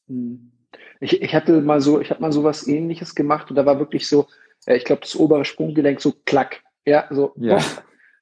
[0.07, 0.53] Mhm.
[1.01, 3.79] Ich, ich hatte mal so, ich habe mal so was ähnliches gemacht und da war
[3.79, 4.27] wirklich so,
[4.67, 6.63] äh, ich glaube, das obere Sprunggelenk so klack.
[6.85, 7.59] Ja, so ja.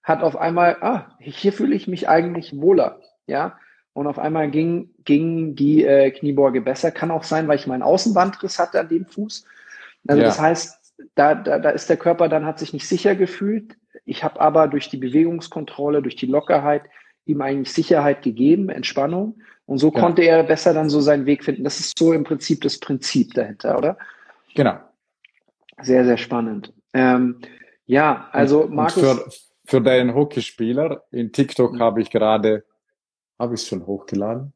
[0.02, 3.00] hat auf einmal, ah, hier fühle ich mich eigentlich wohler.
[3.26, 3.58] Ja.
[3.94, 6.90] Und auf einmal ging, ging die äh, Kniebeuge besser.
[6.90, 9.44] Kann auch sein, weil ich meinen Außenbandriss hatte an dem Fuß.
[10.08, 10.28] Also ja.
[10.28, 13.76] das heißt, da, da, da ist der Körper dann, hat sich nicht sicher gefühlt.
[14.04, 16.82] Ich habe aber durch die Bewegungskontrolle, durch die Lockerheit
[17.26, 19.40] ihm eigentlich Sicherheit gegeben, Entspannung.
[19.66, 20.00] Und so ja.
[20.00, 21.64] konnte er besser dann so seinen Weg finden.
[21.64, 23.96] Das ist so im Prinzip das Prinzip dahinter, oder?
[24.54, 24.78] Genau.
[25.80, 26.72] Sehr, sehr spannend.
[26.92, 27.36] Ähm,
[27.86, 28.96] ja, also und, Markus.
[28.96, 29.30] Und für,
[29.64, 31.80] für deinen Hockeyspieler in TikTok mhm.
[31.80, 32.64] habe ich gerade,
[33.42, 34.52] habe ich es schon hochgeladen.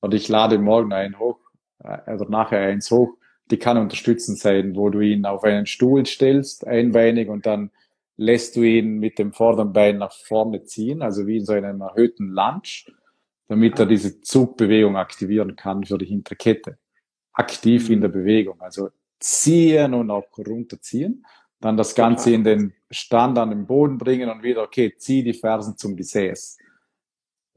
[0.00, 1.38] Und ich lade morgen einen hoch,
[1.78, 3.16] also nachher eins hoch.
[3.50, 7.70] Die kann unterstützend sein, wo du ihn auf einen Stuhl stellst, einbeinig, und dann
[8.16, 11.80] lässt du ihn mit dem vorderen Bein nach vorne ziehen, also wie in so einem
[11.80, 12.84] erhöhten Lunge
[13.50, 16.78] damit er diese Zugbewegung aktivieren kann für die hintere Kette.
[17.32, 17.94] Aktiv mhm.
[17.94, 21.26] in der Bewegung, also ziehen und auch runterziehen.
[21.60, 25.34] Dann das Ganze in den Stand an den Boden bringen und wieder, okay, zieh die
[25.34, 26.58] Fersen zum Gesäß.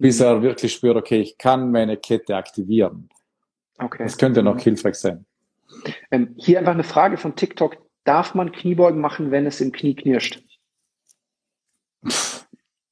[0.03, 3.09] Bis er wirklich spürt, okay, ich kann meine Kette aktivieren.
[3.77, 4.03] Okay.
[4.03, 5.25] Das könnte noch hilfreich sein.
[6.11, 7.77] Ähm, hier einfach eine Frage von TikTok.
[8.03, 10.43] Darf man Kniebeugen machen, wenn es im Knie knirscht?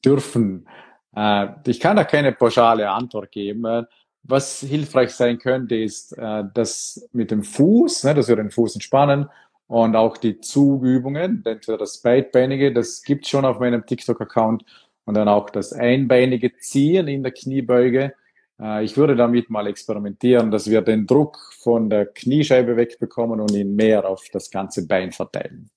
[0.03, 0.67] dürfen.
[1.15, 3.85] Äh, ich kann da keine pauschale Antwort geben.
[4.23, 8.75] Was hilfreich sein könnte, ist äh, das mit dem Fuß, ne, dass wir den Fuß
[8.75, 9.29] entspannen
[9.67, 14.63] und auch die Zugübungen, entweder das Beidbeinige, das gibt schon auf meinem TikTok-Account
[15.05, 18.13] und dann auch das einbeinige Ziehen in der Kniebeuge.
[18.59, 23.51] Äh, ich würde damit mal experimentieren, dass wir den Druck von der Kniescheibe wegbekommen und
[23.51, 25.69] ihn mehr auf das ganze Bein verteilen.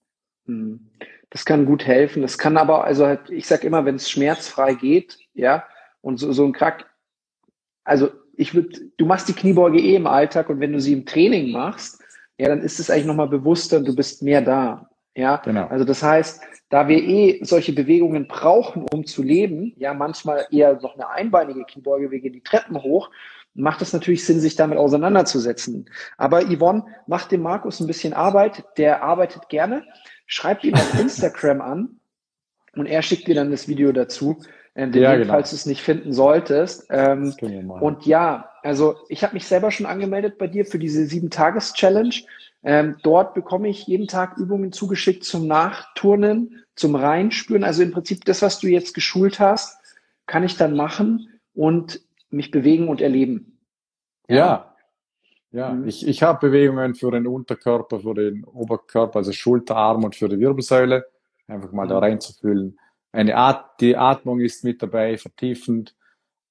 [0.46, 0.90] Hm.
[1.30, 2.22] Das kann gut helfen.
[2.22, 5.64] Das kann aber, also halt, ich sag immer, wenn es schmerzfrei geht, ja,
[6.00, 6.86] und so, so ein Krack,
[7.82, 11.06] also ich würde, du machst die Kniebeuge eh im Alltag und wenn du sie im
[11.06, 12.00] Training machst,
[12.38, 14.90] ja, dann ist es eigentlich nochmal bewusster und du bist mehr da.
[15.16, 15.66] Ja, genau.
[15.68, 20.74] also das heißt, da wir eh solche Bewegungen brauchen, um zu leben, ja, manchmal eher
[20.80, 23.10] noch eine einbeinige Kniebeuge, wir gehen die Treppen hoch,
[23.54, 25.88] macht es natürlich Sinn, sich damit auseinanderzusetzen.
[26.18, 29.84] Aber Yvonne macht dem Markus ein bisschen Arbeit, der arbeitet gerne.
[30.26, 32.00] Schreibt ihn auf Instagram an
[32.74, 34.38] und er schickt dir dann das Video dazu,
[34.74, 35.32] äh, ja, genau.
[35.32, 36.88] falls du es nicht finden solltest.
[36.90, 37.32] Ähm,
[37.80, 42.14] und ja, also ich habe mich selber schon angemeldet bei dir für diese sieben-Tages-Challenge.
[42.64, 47.62] Ähm, dort bekomme ich jeden Tag Übungen zugeschickt zum Nachturnen, zum Reinspüren.
[47.62, 49.78] Also im Prinzip das, was du jetzt geschult hast,
[50.26, 52.00] kann ich dann machen und
[52.30, 53.58] mich bewegen und erleben.
[54.28, 54.74] Ja,
[55.54, 55.86] ja, mhm.
[55.86, 60.28] ich, ich habe Bewegungen für den Unterkörper, für den Oberkörper, also Schulter, Arm und für
[60.28, 61.06] die Wirbelsäule.
[61.46, 61.90] Einfach mal mhm.
[61.90, 62.80] da reinzufühlen.
[63.12, 65.94] Eine Art, die Atmung ist mit dabei, vertiefend.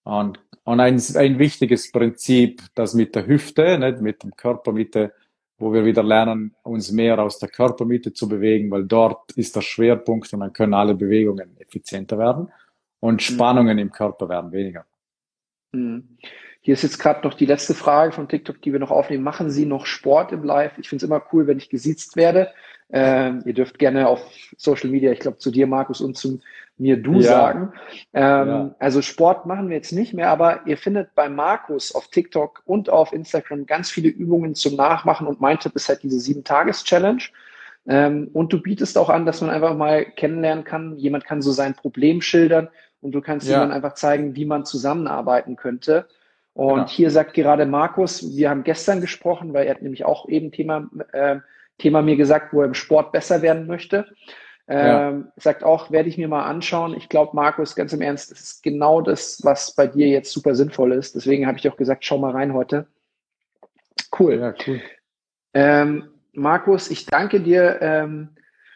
[0.04, 5.12] Und, und ein, ein wichtiges Prinzip, das mit der Hüfte, nicht mit dem Körpermitte,
[5.58, 9.62] wo wir wieder lernen, uns mehr aus der Körpermitte zu bewegen, weil dort ist der
[9.62, 12.52] Schwerpunkt und dann können alle Bewegungen effizienter werden
[13.00, 13.20] und mhm.
[13.20, 13.84] Spannungen mhm.
[13.84, 14.86] im Körper werden weniger.
[15.72, 16.18] Mhm.
[16.62, 19.24] Hier ist jetzt gerade noch die letzte Frage von TikTok, die wir noch aufnehmen.
[19.24, 20.78] Machen Sie noch Sport im Live?
[20.78, 22.52] Ich finde es immer cool, wenn ich gesiezt werde.
[22.90, 24.22] Ähm, ihr dürft gerne auf
[24.56, 26.40] Social Media, ich glaube zu dir, Markus, und zu
[26.78, 27.22] mir du ja.
[27.22, 27.74] sagen.
[28.14, 28.76] Ähm, ja.
[28.80, 32.90] Also Sport machen wir jetzt nicht mehr, aber ihr findet bei Markus auf TikTok und
[32.90, 37.24] auf Instagram ganz viele Übungen zum Nachmachen und mein Tipp ist halt diese sieben-Tages-Challenge.
[37.86, 40.98] Ähm, und du bietest auch an, dass man einfach mal kennenlernen kann.
[40.98, 42.70] Jemand kann so sein Problem schildern
[43.02, 43.58] und du kannst ja.
[43.58, 46.08] ihm dann einfach zeigen, wie man zusammenarbeiten könnte.
[46.54, 46.88] Und genau.
[46.88, 50.90] hier sagt gerade Markus, wir haben gestern gesprochen, weil er hat nämlich auch eben Thema,
[51.12, 51.38] äh,
[51.78, 54.06] Thema mir gesagt, wo er im Sport besser werden möchte.
[54.68, 55.34] Ähm, ja.
[55.36, 56.96] Sagt auch, werde ich mir mal anschauen.
[56.96, 60.56] Ich glaube, Markus, ganz im Ernst, das ist genau das, was bei dir jetzt super
[60.56, 61.16] sinnvoll ist.
[61.16, 62.88] Deswegen habe ich auch gesagt, schau mal rein heute.
[64.18, 64.40] Cool.
[64.40, 64.82] Ja, cool.
[65.54, 68.30] Ähm, Markus, ich danke dir ähm,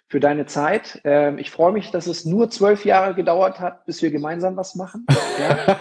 [0.09, 1.01] für deine Zeit.
[1.03, 4.75] Ähm, ich freue mich, dass es nur zwölf Jahre gedauert hat, bis wir gemeinsam was
[4.75, 5.05] machen.
[5.37, 5.77] Ja?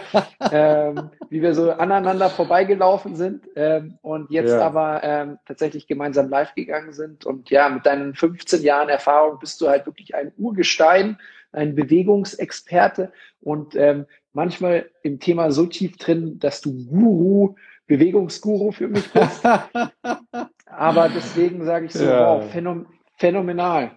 [0.53, 4.61] ähm, wie wir so aneinander vorbeigelaufen sind ähm, und jetzt ja.
[4.61, 7.25] aber ähm, tatsächlich gemeinsam live gegangen sind.
[7.25, 11.19] Und ja, mit deinen 15 Jahren Erfahrung bist du halt wirklich ein Urgestein,
[11.53, 14.05] ein Bewegungsexperte und ähm,
[14.35, 17.55] manchmal im Thema so tief drin, dass du Guru,
[17.87, 19.43] Bewegungsguru für mich bist.
[20.67, 22.43] aber deswegen sage ich so, ja.
[22.43, 23.93] wow, phänomenal.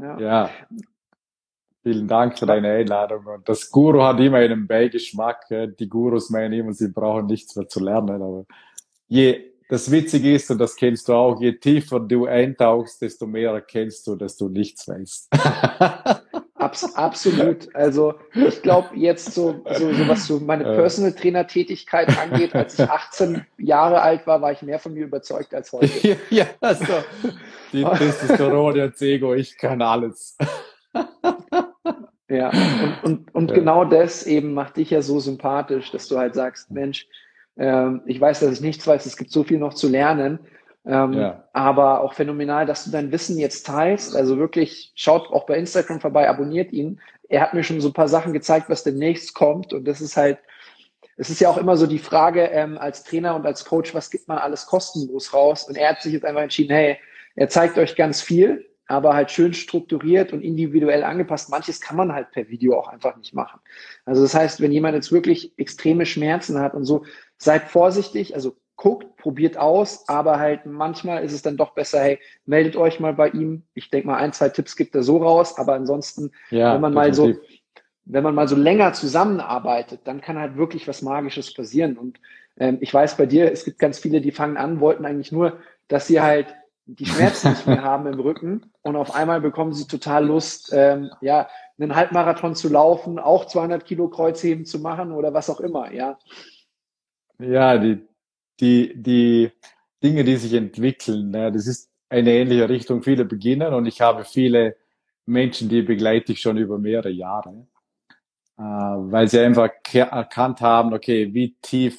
[0.00, 0.20] Ja.
[0.20, 0.50] ja.
[1.82, 3.26] Vielen Dank für deine Einladung.
[3.26, 5.46] Und das Guru hat immer einen Beigeschmack.
[5.78, 8.22] Die Gurus meinen immer, sie brauchen nichts mehr zu lernen.
[8.22, 8.44] Aber
[9.08, 13.50] je, das Witzige ist, und das kennst du auch, je tiefer du eintauchst, desto mehr
[13.50, 15.28] erkennst du, dass du nichts weißt.
[16.72, 17.74] Abs absolut.
[17.74, 22.78] Also ich glaube jetzt so, so, so was so meine Personal Trainer Tätigkeit angeht, als
[22.78, 26.16] ich 18 Jahre alt war, war ich mehr von mir überzeugt als heute.
[26.30, 27.04] ja, so.
[27.72, 30.36] Die Testosteron, jetzt Ego, ich kann alles.
[32.28, 32.50] ja,
[33.02, 33.56] und, und, und ja.
[33.56, 37.06] genau das eben macht dich ja so sympathisch, dass du halt sagst, Mensch,
[37.56, 40.38] ähm, ich weiß, dass ich nichts weiß, es gibt so viel noch zu lernen.
[40.84, 41.48] Ähm, ja.
[41.52, 44.16] Aber auch phänomenal, dass du dein Wissen jetzt teilst.
[44.16, 47.00] Also wirklich, schaut auch bei Instagram vorbei, abonniert ihn.
[47.28, 49.72] Er hat mir schon so ein paar Sachen gezeigt, was demnächst kommt.
[49.72, 50.38] Und das ist halt,
[51.16, 54.10] es ist ja auch immer so die Frage ähm, als Trainer und als Coach, was
[54.10, 55.64] gibt man alles kostenlos raus?
[55.68, 56.98] Und er hat sich jetzt einfach entschieden, hey,
[57.34, 61.48] er zeigt euch ganz viel, aber halt schön strukturiert und individuell angepasst.
[61.48, 63.60] Manches kann man halt per Video auch einfach nicht machen.
[64.04, 67.04] Also das heißt, wenn jemand jetzt wirklich extreme Schmerzen hat und so,
[67.38, 72.18] seid vorsichtig, also guckt, probiert aus, aber halt manchmal ist es dann doch besser, hey,
[72.44, 73.62] meldet euch mal bei ihm.
[73.72, 76.92] Ich denke mal, ein, zwei Tipps gibt er so raus, aber ansonsten, ja, wenn man
[76.92, 77.26] definitiv.
[77.26, 77.40] mal so,
[78.04, 81.96] wenn man mal so länger zusammenarbeitet, dann kann halt wirklich was Magisches passieren.
[81.96, 82.18] Und
[82.58, 85.58] ähm, ich weiß bei dir, es gibt ganz viele, die fangen an, wollten eigentlich nur,
[85.86, 86.54] dass sie halt
[86.86, 91.10] die Schmerzen nicht mehr haben im Rücken und auf einmal bekommen sie total Lust, ähm,
[91.20, 91.48] ja,
[91.78, 96.18] einen Halbmarathon zu laufen, auch 200 Kilo Kreuzheben zu machen oder was auch immer, ja.
[97.38, 98.04] Ja, die,
[98.62, 99.50] die, die
[100.02, 103.02] Dinge, die sich entwickeln, ne, das ist eine ähnliche Richtung.
[103.02, 104.76] Viele beginnen und ich habe viele
[105.26, 107.66] Menschen, die begleite ich schon über mehrere Jahre,
[108.58, 111.98] äh, weil sie einfach erkannt haben, okay, wie tief,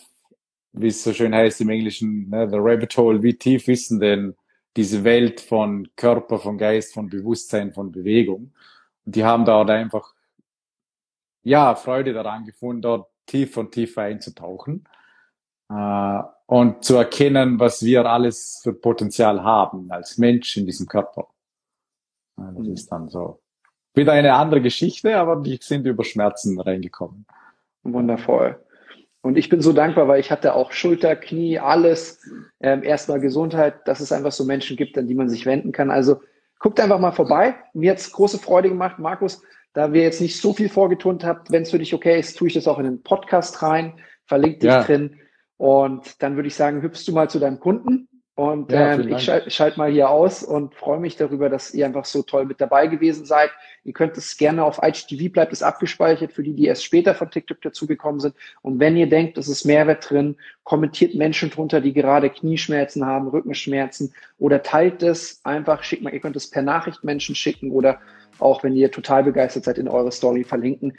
[0.72, 4.36] wie es so schön heißt im Englischen, ne, the rabbit hole, wie tief wissen denn
[4.76, 8.54] diese Welt von Körper, von Geist, von Bewusstsein, von Bewegung.
[9.06, 10.14] Und die haben dort einfach,
[11.44, 14.86] ja, Freude daran gefunden, dort tief und tiefer einzutauchen
[15.70, 21.28] äh, und zu erkennen, was wir alles für Potenzial haben als Mensch in diesem Körper.
[22.36, 22.74] Das mhm.
[22.74, 23.40] ist dann so
[23.94, 27.26] wieder eine andere Geschichte, aber die sind über Schmerzen reingekommen.
[27.84, 28.60] Wundervoll.
[29.22, 32.20] Und ich bin so dankbar, weil ich hatte auch Schulter, Knie, alles.
[32.60, 35.92] Ähm, erstmal Gesundheit, dass es einfach so Menschen gibt, an die man sich wenden kann.
[35.92, 36.22] Also
[36.60, 37.56] guckt einfach mal vorbei.
[37.74, 39.42] Mir hat's große Freude gemacht, Markus.
[39.74, 42.50] Da wir jetzt nicht so viel vorgetont habt, wenn es für dich okay ist, tue
[42.50, 43.94] ich das auch in den Podcast rein,
[44.26, 44.84] verlinke dich ja.
[44.84, 45.20] drin.
[45.64, 49.24] Und dann würde ich sagen, hüpfst du mal zu deinem Kunden Und ja, ähm, ich
[49.24, 52.60] schalte schalt mal hier aus und freue mich darüber, dass ihr einfach so toll mit
[52.60, 53.50] dabei gewesen seid.
[53.86, 57.32] Ihr könnt es gerne auf IGTV, bleibt es abgespeichert für die, die erst später von
[57.32, 58.36] TikTok dazugekommen sind.
[58.62, 60.36] Und wenn ihr denkt, es ist Mehrwert drin,
[60.66, 66.20] kommentiert Menschen drunter, die gerade Knieschmerzen haben, Rückenschmerzen oder teilt es einfach, schickt mal, ihr
[66.20, 68.02] könnt es per Nachricht Menschen schicken oder
[68.40, 70.98] auch wenn ihr total begeistert seid, in eure Story verlinken.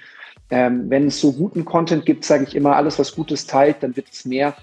[0.55, 3.97] Ähm, wenn es so guten Content gibt, sage ich immer, alles, was Gutes teilt, dann
[3.97, 4.55] wird es mehr.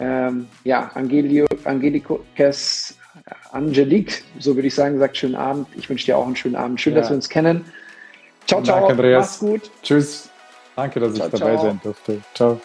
[0.00, 2.96] Ähm, ja, Angelio, Angelikes,
[3.52, 5.68] Angelique, so würde ich sagen, sagt schönen Abend.
[5.76, 6.80] Ich wünsche dir auch einen schönen Abend.
[6.80, 7.00] Schön, ja.
[7.00, 7.64] dass wir uns kennen.
[8.46, 8.78] Ciao, ciao.
[8.80, 9.26] Danke, Andreas.
[9.26, 9.70] Mach's gut.
[9.84, 10.30] Tschüss.
[10.74, 11.62] Danke, dass ciao, ich dabei ciao.
[11.62, 12.20] sein durfte.
[12.34, 12.60] Ciao.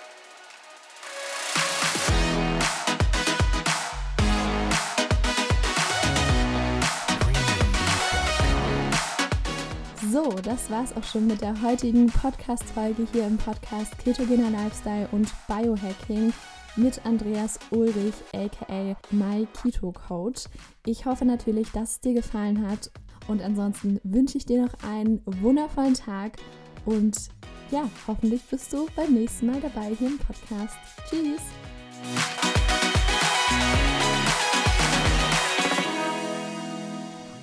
[10.56, 16.32] Das war's auch schon mit der heutigen Podcast-Folge hier im Podcast Ketogener Lifestyle und Biohacking
[16.78, 20.45] mit Andreas Ulrich, aka My Keto Coach.
[20.86, 22.89] Ich hoffe natürlich, dass es dir gefallen hat
[23.28, 26.38] und ansonsten wünsche ich dir noch einen wundervollen Tag
[26.86, 27.18] und
[27.70, 30.78] ja, hoffentlich bist du beim nächsten Mal dabei hier im Podcast.
[31.10, 32.64] Tschüss!